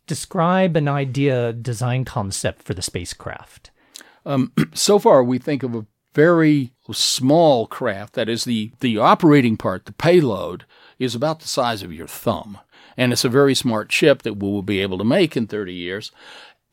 Describe 0.06 0.76
an 0.76 0.88
idea 0.88 1.52
design 1.52 2.04
concept 2.04 2.62
for 2.62 2.74
the 2.74 2.82
spacecraft. 2.82 3.70
Um, 4.26 4.52
so 4.74 4.98
far, 4.98 5.22
we 5.22 5.38
think 5.38 5.62
of 5.62 5.74
a 5.74 5.86
very 6.14 6.72
small 6.92 7.66
craft. 7.66 8.14
That 8.14 8.28
is, 8.28 8.44
the, 8.44 8.72
the 8.80 8.98
operating 8.98 9.56
part, 9.56 9.84
the 9.84 9.92
payload, 9.92 10.64
is 10.98 11.14
about 11.14 11.40
the 11.40 11.48
size 11.48 11.82
of 11.82 11.92
your 11.92 12.06
thumb. 12.06 12.58
And 12.96 13.12
it's 13.12 13.24
a 13.24 13.28
very 13.28 13.54
smart 13.54 13.90
ship 13.90 14.22
that 14.22 14.34
we 14.34 14.48
will 14.48 14.62
be 14.62 14.80
able 14.80 14.98
to 14.98 15.04
make 15.04 15.36
in 15.36 15.46
30 15.46 15.72
years. 15.72 16.12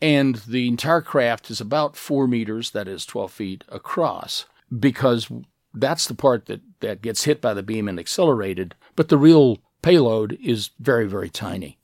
And 0.01 0.36
the 0.36 0.67
entire 0.67 1.01
craft 1.01 1.49
is 1.49 1.60
about 1.60 1.95
four 1.95 2.27
meters, 2.27 2.71
that 2.71 2.88
is 2.88 3.06
12 3.06 3.32
feet 3.32 3.63
across, 3.69 4.45
because 4.77 5.32
that's 5.73 6.08
the 6.08 6.15
part 6.15 6.45
that, 6.45 6.62
that 6.82 7.01
gets 7.01 7.23
hit 7.23 7.41
by 7.41 7.53
the 7.53 7.63
beam 7.63 7.88
and 7.88 7.99
accelerated. 7.99 8.75
But 8.95 9.10
the 9.10 9.17
real 9.17 9.60
payload 9.82 10.38
is 10.43 10.71
very, 10.80 11.08
very 11.08 11.30
tiny. 11.30 11.77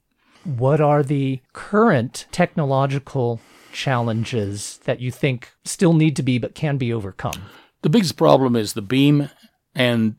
What 0.44 0.82
are 0.82 1.04
the 1.04 1.42
current 1.54 2.28
technological 2.32 3.40
challenges 3.72 4.80
that 4.84 5.00
you 5.00 5.10
think 5.10 5.54
still 5.64 5.94
need 5.94 6.16
to 6.18 6.24
be 6.24 6.38
but 6.38 6.54
can 6.54 6.78
be 6.78 6.94
overcome? 6.94 7.44
The 7.84 7.90
biggest 7.90 8.18
problem 8.18 8.56
is 8.56 8.74
the 8.74 8.82
beam 8.82 9.30
and 9.76 10.16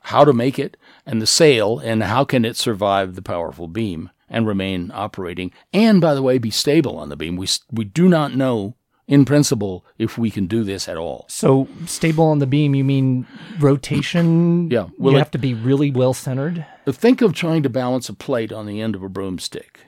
how 0.00 0.24
to 0.24 0.32
make 0.32 0.58
it, 0.58 0.76
and 1.06 1.22
the 1.22 1.26
sail, 1.26 1.78
and 1.78 2.02
how 2.02 2.24
can 2.24 2.44
it 2.44 2.56
survive 2.56 3.14
the 3.14 3.22
powerful 3.22 3.66
beam 3.68 4.10
and 4.28 4.46
remain 4.46 4.90
operating, 4.92 5.50
and 5.72 6.00
by 6.00 6.14
the 6.14 6.22
way, 6.22 6.36
be 6.36 6.50
stable 6.50 6.98
on 6.98 7.08
the 7.08 7.16
beam. 7.16 7.36
We, 7.36 7.48
we 7.72 7.84
do 7.84 8.08
not 8.08 8.34
know 8.34 8.76
in 9.06 9.24
principle 9.24 9.86
if 9.96 10.18
we 10.18 10.30
can 10.30 10.46
do 10.46 10.62
this 10.64 10.86
at 10.88 10.98
all. 10.98 11.24
So 11.28 11.66
stable 11.86 12.26
on 12.26 12.38
the 12.40 12.46
beam, 12.46 12.74
you 12.74 12.84
mean 12.84 13.26
rotation? 13.58 14.68
Yeah. 14.70 14.88
Will 14.98 15.12
you 15.12 15.16
it- 15.18 15.20
have 15.20 15.30
to 15.30 15.38
be 15.38 15.54
really 15.54 15.90
well 15.90 16.12
centered? 16.12 16.66
Think 16.86 17.22
of 17.22 17.32
trying 17.32 17.62
to 17.62 17.70
balance 17.70 18.10
a 18.10 18.14
plate 18.14 18.52
on 18.52 18.66
the 18.66 18.82
end 18.82 18.94
of 18.94 19.02
a 19.02 19.08
broomstick. 19.08 19.80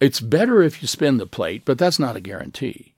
It's 0.00 0.18
better 0.20 0.62
if 0.62 0.82
you 0.82 0.88
spin 0.88 1.18
the 1.18 1.26
plate, 1.26 1.62
but 1.64 1.78
that's 1.78 2.00
not 2.00 2.16
a 2.16 2.20
guarantee. 2.20 2.94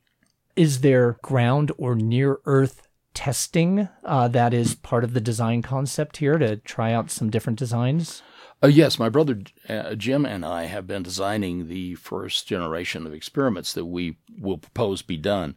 Is 0.54 0.80
there 0.80 1.18
ground 1.22 1.70
or 1.76 1.94
near 1.94 2.38
Earth 2.46 2.85
testing 3.16 3.88
uh, 4.04 4.28
that 4.28 4.52
is 4.52 4.74
part 4.74 5.02
of 5.02 5.14
the 5.14 5.20
design 5.20 5.62
concept 5.62 6.18
here 6.18 6.36
to 6.36 6.56
try 6.58 6.92
out 6.92 7.10
some 7.10 7.30
different 7.30 7.58
designs? 7.58 8.22
Uh, 8.62 8.68
yes, 8.68 8.98
my 8.98 9.08
brother 9.08 9.40
uh, 9.68 9.94
Jim 9.94 10.24
and 10.26 10.44
I 10.44 10.66
have 10.66 10.86
been 10.86 11.02
designing 11.02 11.66
the 11.66 11.94
first 11.94 12.46
generation 12.46 13.06
of 13.06 13.14
experiments 13.14 13.72
that 13.72 13.86
we 13.86 14.18
will 14.38 14.58
propose 14.58 15.00
be 15.00 15.16
done, 15.16 15.56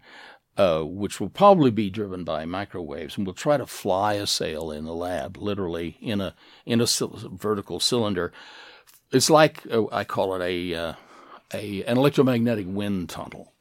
uh, 0.58 0.82
which 0.82 1.20
will 1.20 1.30
probably 1.30 1.70
be 1.70 1.90
driven 1.90 2.24
by 2.24 2.46
microwaves, 2.46 3.18
and 3.18 3.28
we'll 3.28 3.34
try 3.34 3.58
to 3.58 3.68
fly 3.68 4.14
a 4.14 4.26
sail 4.26 4.72
in 4.72 4.86
the 4.86 4.94
lab, 4.94 5.38
literally 5.38 5.98
in 6.02 6.22
a 6.22 6.36
in 6.66 6.82
a 6.82 6.88
cyl- 6.88 7.30
vertical 7.34 7.80
cylinder. 7.80 8.32
It's 9.12 9.30
like 9.30 9.64
uh, 9.72 9.84
I 9.92 10.06
call 10.06 10.34
it 10.36 10.42
a 10.42 10.76
uh, 10.76 10.94
a 11.54 11.84
an 11.84 11.98
electromagnetic 11.98 12.68
wind 12.70 13.10
tunnel. 13.10 13.54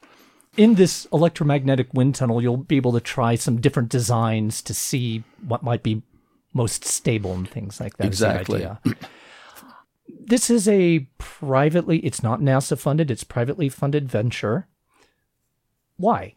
In 0.59 0.75
this 0.75 1.07
electromagnetic 1.13 1.93
wind 1.93 2.15
tunnel, 2.15 2.41
you'll 2.41 2.57
be 2.57 2.75
able 2.75 2.91
to 2.91 2.99
try 2.99 3.35
some 3.35 3.61
different 3.61 3.87
designs 3.87 4.61
to 4.63 4.73
see 4.73 5.23
what 5.47 5.63
might 5.63 5.83
be 5.83 6.01
most 6.53 6.83
stable 6.83 7.31
and 7.31 7.49
things 7.49 7.79
like 7.79 7.95
that. 7.95 8.05
Exactly. 8.05 8.67
this 10.25 10.49
is 10.49 10.67
a 10.67 11.07
privately, 11.17 11.99
it's 11.99 12.21
not 12.21 12.41
NASA 12.41 12.77
funded, 12.77 13.09
it's 13.09 13.23
privately 13.23 13.69
funded 13.69 14.09
venture. 14.09 14.67
Why? 15.95 16.35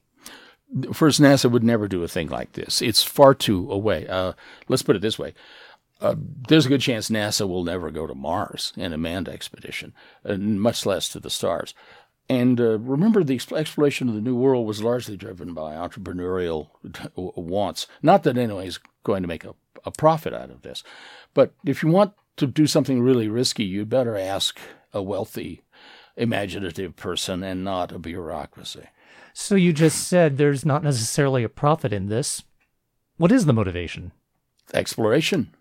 First, 0.92 1.20
NASA 1.20 1.50
would 1.50 1.64
never 1.64 1.88
do 1.88 2.04
a 2.04 2.08
thing 2.08 2.28
like 2.28 2.52
this. 2.52 2.80
It's 2.80 3.02
far 3.02 3.34
too 3.34 3.72
away. 3.72 4.06
Uh, 4.06 4.34
let's 4.68 4.82
put 4.82 4.94
it 4.94 5.02
this 5.02 5.18
way. 5.18 5.34
Uh, 6.00 6.14
there's 6.48 6.66
a 6.66 6.68
good 6.68 6.80
chance 6.80 7.08
NASA 7.08 7.48
will 7.48 7.64
never 7.64 7.90
go 7.90 8.06
to 8.06 8.14
Mars 8.14 8.72
in 8.76 8.92
a 8.92 8.98
manned 8.98 9.28
expedition, 9.28 9.92
uh, 10.24 10.36
much 10.36 10.86
less 10.86 11.08
to 11.08 11.18
the 11.18 11.30
stars. 11.30 11.74
And 12.28 12.60
uh, 12.60 12.78
remember, 12.78 13.22
the 13.22 13.40
exploration 13.54 14.08
of 14.08 14.14
the 14.14 14.20
New 14.20 14.36
World 14.36 14.66
was 14.66 14.82
largely 14.82 15.16
driven 15.16 15.54
by 15.54 15.74
entrepreneurial 15.74 16.68
wants. 17.16 17.86
Not 18.02 18.22
that 18.22 18.38
anybody's 18.38 18.78
going 19.04 19.22
to 19.22 19.28
make 19.28 19.44
a, 19.44 19.54
a 19.84 19.90
profit 19.90 20.32
out 20.32 20.50
of 20.50 20.62
this, 20.62 20.82
but 21.34 21.52
if 21.64 21.82
you 21.82 21.90
want 21.90 22.12
to 22.36 22.46
do 22.46 22.66
something 22.66 23.00
really 23.00 23.28
risky, 23.28 23.64
you 23.64 23.84
better 23.84 24.16
ask 24.16 24.58
a 24.94 25.02
wealthy, 25.02 25.62
imaginative 26.16 26.96
person 26.96 27.42
and 27.42 27.64
not 27.64 27.92
a 27.92 27.98
bureaucracy. 27.98 28.86
So 29.34 29.54
you 29.54 29.72
just 29.72 30.06
said 30.06 30.36
there's 30.36 30.64
not 30.64 30.82
necessarily 30.84 31.42
a 31.42 31.48
profit 31.48 31.92
in 31.92 32.06
this. 32.06 32.42
What 33.16 33.32
is 33.32 33.46
the 33.46 33.52
motivation? 33.52 34.12
exploration. 34.74 35.54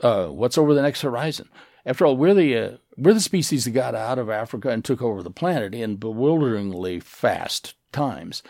Uh, 0.00 0.26
what's 0.26 0.58
over 0.58 0.74
the 0.74 0.82
next 0.82 1.02
horizon? 1.02 1.48
After 1.84 2.06
all, 2.06 2.16
we're 2.16 2.34
the 2.34 2.56
uh, 2.56 2.76
we're 3.00 3.14
the 3.14 3.20
species 3.20 3.64
that 3.64 3.70
got 3.70 3.94
out 3.94 4.18
of 4.18 4.28
Africa 4.28 4.68
and 4.68 4.84
took 4.84 5.00
over 5.00 5.22
the 5.22 5.30
planet 5.30 5.74
in 5.74 5.96
bewilderingly 5.96 7.00
fast 7.00 7.74
times, 7.92 8.42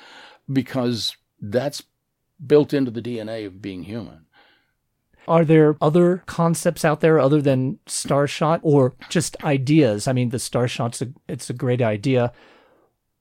because 0.53 1.17
that's 1.41 1.85
built 2.45 2.75
into 2.75 2.91
the 2.91 3.03
DNA 3.03 3.47
of 3.47 3.63
being 3.63 3.85
human. 3.85 4.27
Are 5.29 5.45
there 5.45 5.77
other 5.81 6.25
concepts 6.27 6.85
out 6.85 7.01
there 7.01 7.21
other 7.21 7.41
than 7.41 7.79
Starshot 7.87 8.61
or 8.63 8.95
just 9.09 9.43
ideas? 9.45 10.09
I 10.09 10.13
mean, 10.13 10.31
the 10.31 10.39
Starshot's 10.39 11.03
a, 11.03 11.09
it's 11.29 11.49
a 11.49 11.55
great 11.55 11.81
idea. 11.81 12.33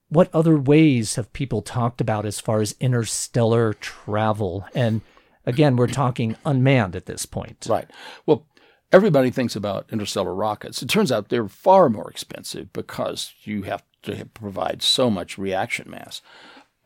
What 0.08 0.34
other 0.34 0.58
ways 0.58 1.16
have 1.16 1.32
people 1.34 1.62
talked 1.62 2.02
about 2.02 2.26
as 2.26 2.40
far 2.40 2.62
as 2.62 2.76
interstellar 2.80 3.74
travel? 3.74 4.66
And 4.74 5.02
again, 5.46 5.76
we're 5.76 5.88
talking 5.88 6.36
unmanned 6.46 6.96
at 6.96 7.06
this 7.06 7.28
point. 7.28 7.68
Right. 7.70 7.90
Well, 8.26 8.48
everybody 8.92 9.32
thinks 9.32 9.56
about 9.56 9.88
interstellar 9.92 10.34
rockets. 10.34 10.82
It 10.82 10.90
turns 10.90 11.12
out 11.12 11.30
they're 11.30 11.48
far 11.48 11.90
more 11.90 12.10
expensive 12.10 12.74
because 12.74 13.34
you 13.44 13.64
have 13.64 13.84
to 14.04 14.26
provide 14.34 14.82
so 14.82 15.10
much 15.10 15.38
reaction 15.38 15.90
mass. 15.90 16.22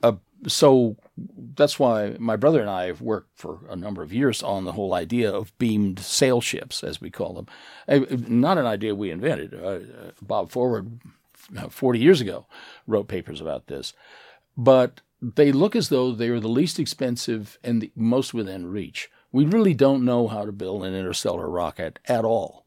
Uh, 0.02 0.14
so 0.48 0.98
that's 1.56 1.80
why 1.80 2.16
my 2.20 2.36
brother 2.36 2.60
and 2.60 2.70
I 2.70 2.86
have 2.86 3.02
worked 3.02 3.38
for 3.38 3.60
a 3.70 3.76
number 3.76 4.04
of 4.04 4.12
years 4.12 4.44
on 4.44 4.66
the 4.66 4.74
whole 4.74 4.94
idea 4.94 5.32
of 5.32 5.58
beamed 5.58 6.00
sail 6.00 6.42
ships, 6.42 6.84
as 6.84 7.00
we 7.00 7.10
call 7.10 7.34
them. 7.34 7.48
Uh, 7.88 8.02
Not 8.28 8.58
an 8.58 8.66
idea 8.66 8.96
we 8.96 9.12
invented. 9.12 9.54
Uh, 9.54 9.68
uh, 9.68 9.80
Bob 10.22 10.50
Forward, 10.50 11.00
uh, 11.58 11.70
40 11.70 12.00
years 12.00 12.20
ago, 12.20 12.46
wrote 12.86 13.08
papers 13.08 13.40
about 13.40 13.68
this. 13.68 13.94
But 14.58 15.02
they 15.22 15.54
look 15.54 15.76
as 15.76 15.88
though 15.90 16.12
they 16.12 16.28
are 16.28 16.40
the 16.40 16.50
least 16.50 16.80
expensive 16.80 17.58
and 17.64 17.82
the 17.82 17.92
most 17.96 18.34
within 18.34 18.68
reach. 18.68 19.10
We 19.34 19.46
really 19.46 19.74
don't 19.74 20.06
know 20.06 20.28
how 20.28 20.46
to 20.46 20.52
build 20.52 20.86
an 20.86 20.94
interstellar 20.94 21.50
rocket 21.50 22.00
at 22.06 22.24
all. 22.24 22.66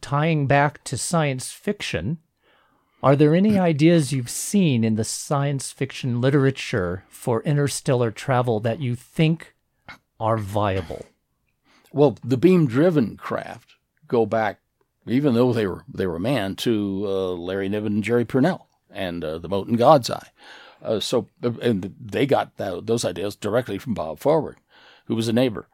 Tying 0.00 0.46
back 0.46 0.84
to 0.84 0.98
science 0.98 1.50
fiction, 1.50 2.18
are 3.02 3.16
there 3.16 3.34
any 3.34 3.58
ideas 3.58 4.12
you've 4.12 4.30
seen 4.30 4.84
in 4.84 4.96
the 4.96 5.04
science 5.04 5.72
fiction 5.72 6.20
literature 6.20 7.04
for 7.08 7.42
interstellar 7.42 8.10
travel 8.10 8.60
that 8.60 8.80
you 8.80 8.94
think 8.94 9.54
are 10.20 10.36
viable? 10.36 11.06
Well, 11.90 12.18
the 12.22 12.36
beam-driven 12.36 13.16
craft 13.16 13.76
go 14.06 14.26
back, 14.26 14.60
even 15.06 15.32
though 15.34 15.54
they 15.54 15.66
were 15.66 15.84
they 15.92 16.06
were 16.06 16.18
manned, 16.18 16.58
to 16.58 17.04
uh, 17.06 17.32
Larry 17.32 17.70
Niven 17.70 17.94
and 17.94 18.04
Jerry 18.04 18.26
Pournelle 18.26 18.66
and 18.90 19.24
uh, 19.24 19.38
the 19.38 19.48
Mote 19.48 19.68
in 19.68 19.76
God's 19.76 20.10
Eye. 20.10 20.28
Uh, 20.82 21.00
so, 21.00 21.28
and 21.42 21.94
they 21.98 22.26
got 22.26 22.56
that, 22.58 22.86
those 22.86 23.04
ideas 23.04 23.34
directly 23.34 23.78
from 23.78 23.94
Bob 23.94 24.18
Forward, 24.18 24.58
who 25.06 25.14
was 25.14 25.28
a 25.28 25.32
neighbor. 25.32 25.68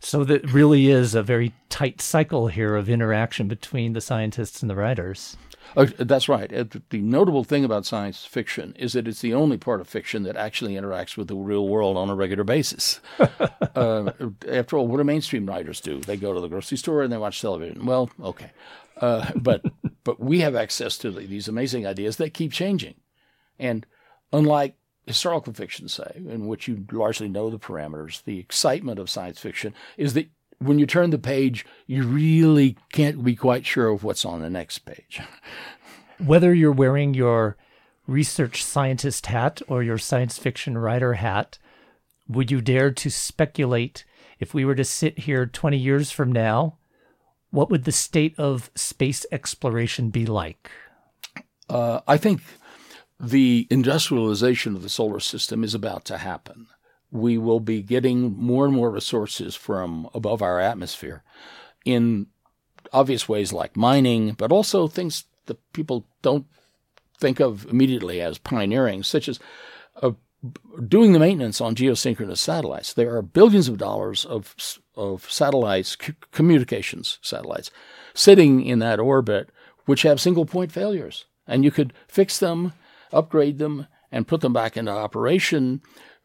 So 0.00 0.24
that 0.24 0.52
really 0.52 0.88
is 0.88 1.14
a 1.14 1.22
very 1.22 1.52
tight 1.68 2.00
cycle 2.00 2.48
here 2.48 2.76
of 2.76 2.88
interaction 2.88 3.48
between 3.48 3.92
the 3.92 4.00
scientists 4.00 4.62
and 4.62 4.70
the 4.70 4.76
writers. 4.76 5.36
Uh, 5.76 5.86
that's 5.98 6.28
right. 6.28 6.52
Uh, 6.52 6.64
the 6.90 7.00
notable 7.00 7.44
thing 7.44 7.64
about 7.64 7.84
science 7.84 8.24
fiction 8.24 8.74
is 8.78 8.94
that 8.94 9.06
it's 9.06 9.20
the 9.20 9.34
only 9.34 9.58
part 9.58 9.80
of 9.80 9.88
fiction 9.88 10.22
that 10.22 10.36
actually 10.36 10.74
interacts 10.74 11.16
with 11.16 11.28
the 11.28 11.36
real 11.36 11.68
world 11.68 11.96
on 11.96 12.08
a 12.08 12.14
regular 12.14 12.44
basis. 12.44 13.00
uh, 13.74 14.10
after 14.48 14.78
all, 14.78 14.86
what 14.86 14.96
do 14.96 15.04
mainstream 15.04 15.46
writers 15.46 15.80
do? 15.80 16.00
They 16.00 16.16
go 16.16 16.32
to 16.32 16.40
the 16.40 16.48
grocery 16.48 16.78
store 16.78 17.02
and 17.02 17.12
they 17.12 17.18
watch 17.18 17.40
television. 17.40 17.84
Well, 17.84 18.10
okay, 18.22 18.50
uh, 19.00 19.30
but 19.36 19.62
but 20.04 20.20
we 20.20 20.40
have 20.40 20.54
access 20.54 20.96
to 20.98 21.10
these 21.10 21.48
amazing 21.48 21.86
ideas 21.86 22.16
that 22.16 22.34
keep 22.34 22.52
changing, 22.52 22.94
and 23.58 23.84
unlike 24.32 24.74
historical 25.08 25.52
fiction, 25.52 25.88
say, 25.88 26.12
in 26.14 26.46
which 26.46 26.68
you 26.68 26.84
largely 26.92 27.28
know 27.28 27.50
the 27.50 27.58
parameters, 27.58 28.22
the 28.24 28.38
excitement 28.38 28.98
of 28.98 29.10
science 29.10 29.38
fiction 29.40 29.74
is 29.96 30.14
that 30.14 30.28
when 30.58 30.78
you 30.78 30.86
turn 30.86 31.10
the 31.10 31.18
page, 31.18 31.64
you 31.86 32.04
really 32.04 32.76
can't 32.92 33.22
be 33.24 33.36
quite 33.36 33.64
sure 33.64 33.88
of 33.88 34.04
what's 34.04 34.24
on 34.24 34.40
the 34.40 34.50
next 34.50 34.78
page. 34.80 35.20
Whether 36.18 36.52
you're 36.52 36.72
wearing 36.72 37.14
your 37.14 37.56
research 38.06 38.64
scientist 38.64 39.26
hat 39.26 39.62
or 39.68 39.82
your 39.82 39.98
science 39.98 40.36
fiction 40.38 40.76
writer 40.76 41.14
hat, 41.14 41.58
would 42.28 42.50
you 42.50 42.60
dare 42.60 42.90
to 42.90 43.10
speculate 43.10 44.04
if 44.40 44.54
we 44.54 44.64
were 44.64 44.74
to 44.74 44.84
sit 44.84 45.20
here 45.20 45.46
20 45.46 45.76
years 45.76 46.10
from 46.10 46.32
now, 46.32 46.78
what 47.50 47.70
would 47.70 47.84
the 47.84 47.92
state 47.92 48.34
of 48.38 48.70
space 48.74 49.24
exploration 49.32 50.10
be 50.10 50.26
like? 50.26 50.70
Uh, 51.68 52.00
I 52.06 52.16
think 52.16 52.42
the 53.20 53.66
industrialization 53.70 54.76
of 54.76 54.82
the 54.82 54.88
solar 54.88 55.20
system 55.20 55.64
is 55.64 55.74
about 55.74 56.04
to 56.04 56.18
happen 56.18 56.68
we 57.10 57.38
will 57.38 57.60
be 57.60 57.82
getting 57.82 58.36
more 58.36 58.66
and 58.66 58.74
more 58.74 58.90
resources 58.90 59.54
from 59.54 60.08
above 60.14 60.42
our 60.42 60.60
atmosphere 60.60 61.22
in 61.84 62.26
obvious 62.92 63.28
ways 63.28 63.52
like 63.52 63.76
mining, 63.76 64.32
but 64.32 64.52
also 64.52 64.86
things 64.86 65.24
that 65.46 65.72
people 65.72 66.06
don't 66.22 66.46
think 67.18 67.40
of 67.40 67.66
immediately 67.66 68.20
as 68.20 68.38
pioneering, 68.38 69.02
such 69.02 69.28
as 69.28 69.38
uh, 70.02 70.12
doing 70.86 71.12
the 71.12 71.18
maintenance 71.18 71.60
on 71.60 71.74
geosynchronous 71.74 72.38
satellites. 72.38 72.92
There 72.92 73.16
are 73.16 73.22
billions 73.22 73.68
of 73.68 73.78
dollars 73.78 74.24
of 74.24 74.54
of 74.94 75.30
satellites, 75.30 75.96
c- 76.00 76.14
communications 76.32 77.18
satellites, 77.22 77.70
sitting 78.14 78.64
in 78.64 78.80
that 78.80 79.00
orbit, 79.00 79.50
which 79.86 80.02
have 80.02 80.20
single 80.20 80.44
point 80.44 80.72
failures, 80.72 81.24
and 81.46 81.64
you 81.64 81.70
could 81.70 81.92
fix 82.06 82.38
them, 82.38 82.72
upgrade 83.12 83.58
them, 83.58 83.86
and 84.10 84.28
put 84.28 84.40
them 84.40 84.52
back 84.52 84.76
into 84.76 84.90
operation 84.90 85.82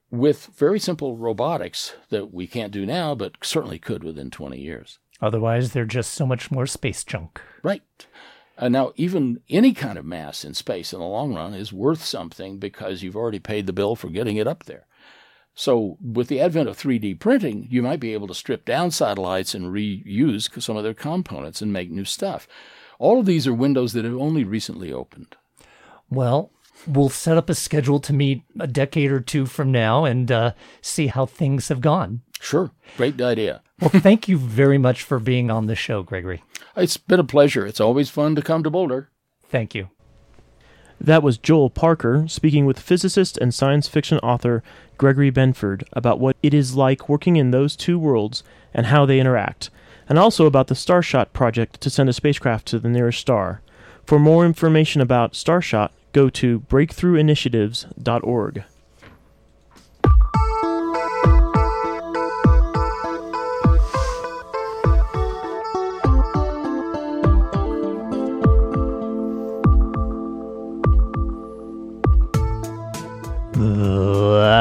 with 0.09 0.51
very 0.55 0.79
simple 0.79 1.17
robotics 1.17 1.95
that 2.09 2.33
we 2.33 2.45
can't 2.47 2.71
do 2.71 2.85
now, 2.85 3.15
but 3.15 3.33
certainly 3.41 3.79
could 3.79 4.03
within 4.03 4.29
20 4.29 4.59
years. 4.59 4.99
Otherwise, 5.21 5.71
they're 5.71 5.85
just 5.85 6.13
so 6.13 6.25
much 6.25 6.51
more 6.51 6.67
space 6.67 7.03
junk. 7.03 7.41
Right. 7.63 7.81
Uh, 8.57 8.69
now, 8.69 8.93
even 8.95 9.39
any 9.49 9.73
kind 9.73 9.97
of 9.97 10.05
mass 10.05 10.45
in 10.45 10.53
space 10.53 10.93
in 10.93 10.99
the 10.99 11.05
long 11.05 11.33
run 11.33 11.53
is 11.53 11.73
worth 11.73 12.03
something 12.03 12.59
because 12.59 13.01
you've 13.01 13.15
already 13.15 13.39
paid 13.39 13.65
the 13.65 13.73
bill 13.73 13.95
for 13.95 14.09
getting 14.09 14.37
it 14.37 14.47
up 14.47 14.65
there. 14.65 14.85
So, 15.55 15.97
with 16.01 16.27
the 16.27 16.39
advent 16.39 16.69
of 16.69 16.77
3D 16.77 17.19
printing, 17.19 17.67
you 17.69 17.81
might 17.81 17.99
be 17.99 18.13
able 18.13 18.27
to 18.27 18.35
strip 18.35 18.65
down 18.65 18.91
satellites 18.91 19.55
and 19.55 19.73
reuse 19.73 20.61
some 20.61 20.77
of 20.77 20.83
their 20.83 20.93
components 20.93 21.61
and 21.61 21.73
make 21.73 21.89
new 21.89 22.05
stuff. 22.05 22.47
All 22.99 23.19
of 23.19 23.25
these 23.25 23.47
are 23.47 23.53
windows 23.53 23.93
that 23.93 24.05
have 24.05 24.15
only 24.15 24.43
recently 24.43 24.93
opened. 24.93 25.35
Well, 26.09 26.51
we'll 26.87 27.09
set 27.09 27.37
up 27.37 27.49
a 27.49 27.55
schedule 27.55 27.99
to 27.99 28.13
meet 28.13 28.43
a 28.59 28.67
decade 28.67 29.11
or 29.11 29.19
two 29.19 29.45
from 29.45 29.71
now 29.71 30.05
and 30.05 30.31
uh, 30.31 30.53
see 30.81 31.07
how 31.07 31.25
things 31.25 31.69
have 31.69 31.81
gone. 31.81 32.21
Sure. 32.39 32.71
Great 32.97 33.21
idea. 33.21 33.61
well, 33.79 33.89
thank 33.89 34.27
you 34.27 34.37
very 34.37 34.77
much 34.77 35.03
for 35.03 35.19
being 35.19 35.49
on 35.49 35.67
the 35.67 35.75
show, 35.75 36.03
Gregory. 36.03 36.43
It's 36.75 36.97
been 36.97 37.19
a 37.19 37.23
pleasure. 37.23 37.65
It's 37.65 37.79
always 37.79 38.09
fun 38.09 38.35
to 38.35 38.41
come 38.41 38.63
to 38.63 38.69
Boulder. 38.69 39.09
Thank 39.47 39.75
you. 39.75 39.89
That 40.99 41.23
was 41.23 41.37
Joel 41.37 41.69
Parker 41.69 42.25
speaking 42.27 42.65
with 42.65 42.79
physicist 42.79 43.37
and 43.37 43.53
science 43.53 43.87
fiction 43.87 44.19
author 44.19 44.63
Gregory 44.97 45.31
Benford 45.31 45.83
about 45.91 46.19
what 46.19 46.37
it 46.41 46.53
is 46.53 46.75
like 46.75 47.09
working 47.09 47.35
in 47.35 47.51
those 47.51 47.75
two 47.75 47.99
worlds 47.99 48.43
and 48.73 48.85
how 48.85 49.05
they 49.05 49.19
interact, 49.19 49.69
and 50.07 50.17
also 50.17 50.45
about 50.45 50.67
the 50.67 50.75
Starshot 50.75 51.33
project 51.33 51.81
to 51.81 51.89
send 51.89 52.09
a 52.09 52.13
spacecraft 52.13 52.67
to 52.67 52.79
the 52.79 52.89
nearest 52.89 53.19
star. 53.19 53.61
For 54.05 54.17
more 54.17 54.45
information 54.45 55.01
about 55.01 55.33
Starshot, 55.33 55.89
go 56.13 56.29
to 56.29 56.61
breakthroughinitiatives.org. 56.61 58.63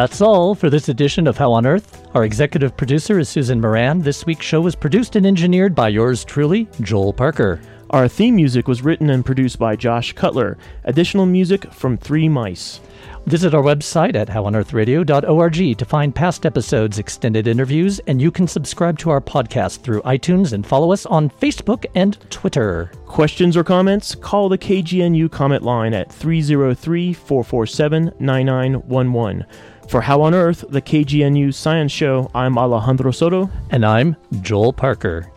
That's 0.03 0.21
all 0.21 0.57
for 0.57 0.69
this 0.69 0.88
edition 0.88 1.29
of 1.29 1.38
How 1.38 1.53
on 1.53 1.65
Earth. 1.65 2.09
Our 2.12 2.25
executive 2.25 2.77
producer 2.77 3.21
is 3.21 3.29
Susan 3.29 3.61
Moran. 3.61 4.01
This 4.01 4.27
week's 4.27 4.45
show 4.45 4.61
was 4.61 4.75
produced 4.75 5.15
and 5.15 5.25
engineered 5.25 5.77
by 5.77 5.88
yours 5.88 6.25
truly, 6.25 6.69
Joel 6.81 7.12
Parker. 7.12 7.61
Our 7.93 8.09
theme 8.09 8.37
music 8.37 8.69
was 8.69 8.81
written 8.81 9.11
and 9.11 9.23
produced 9.23 9.59
by 9.59 9.77
Josh 9.77 10.15
Cutler. 10.15 10.57
Additional 10.85 11.27
music 11.27 11.71
from 11.75 11.99
Three 11.99 12.27
Mice. 12.27 12.81
Visit 13.27 13.53
our 13.53 13.63
website 13.63 14.17
at 14.17 14.29
howonearthradio.org 14.29 15.77
to 15.77 15.85
find 15.85 16.15
past 16.15 16.47
episodes, 16.47 16.99
extended 16.99 17.47
interviews, 17.47 18.01
and 18.07 18.21
you 18.21 18.31
can 18.31 18.49
subscribe 18.49 18.99
to 19.01 19.11
our 19.11 19.21
podcast 19.21 19.83
through 19.83 20.01
iTunes 20.03 20.55
and 20.55 20.67
follow 20.67 20.91
us 20.91 21.05
on 21.05 21.29
Facebook 21.29 21.85
and 21.95 22.19
Twitter. 22.31 22.91
Questions 23.05 23.59
or 23.59 23.63
comments? 23.63 24.15
Call 24.15 24.49
the 24.49 24.57
KGNU 24.57 25.31
comment 25.31 25.63
line 25.63 25.93
at 25.93 26.11
303 26.11 27.13
447 27.13 28.13
9911. 28.19 29.45
For 29.89 30.01
How 30.01 30.23
on 30.23 30.33
Earth, 30.33 30.65
the 30.71 30.81
KGNU 30.81 31.53
Science 31.53 31.93
Show, 31.93 32.31
I'm 32.35 32.57
Alejandro 32.57 33.11
Soto. 33.11 33.51
And 33.69 33.85
I'm 33.85 34.17
Joel 34.41 34.73
Parker. 34.73 35.32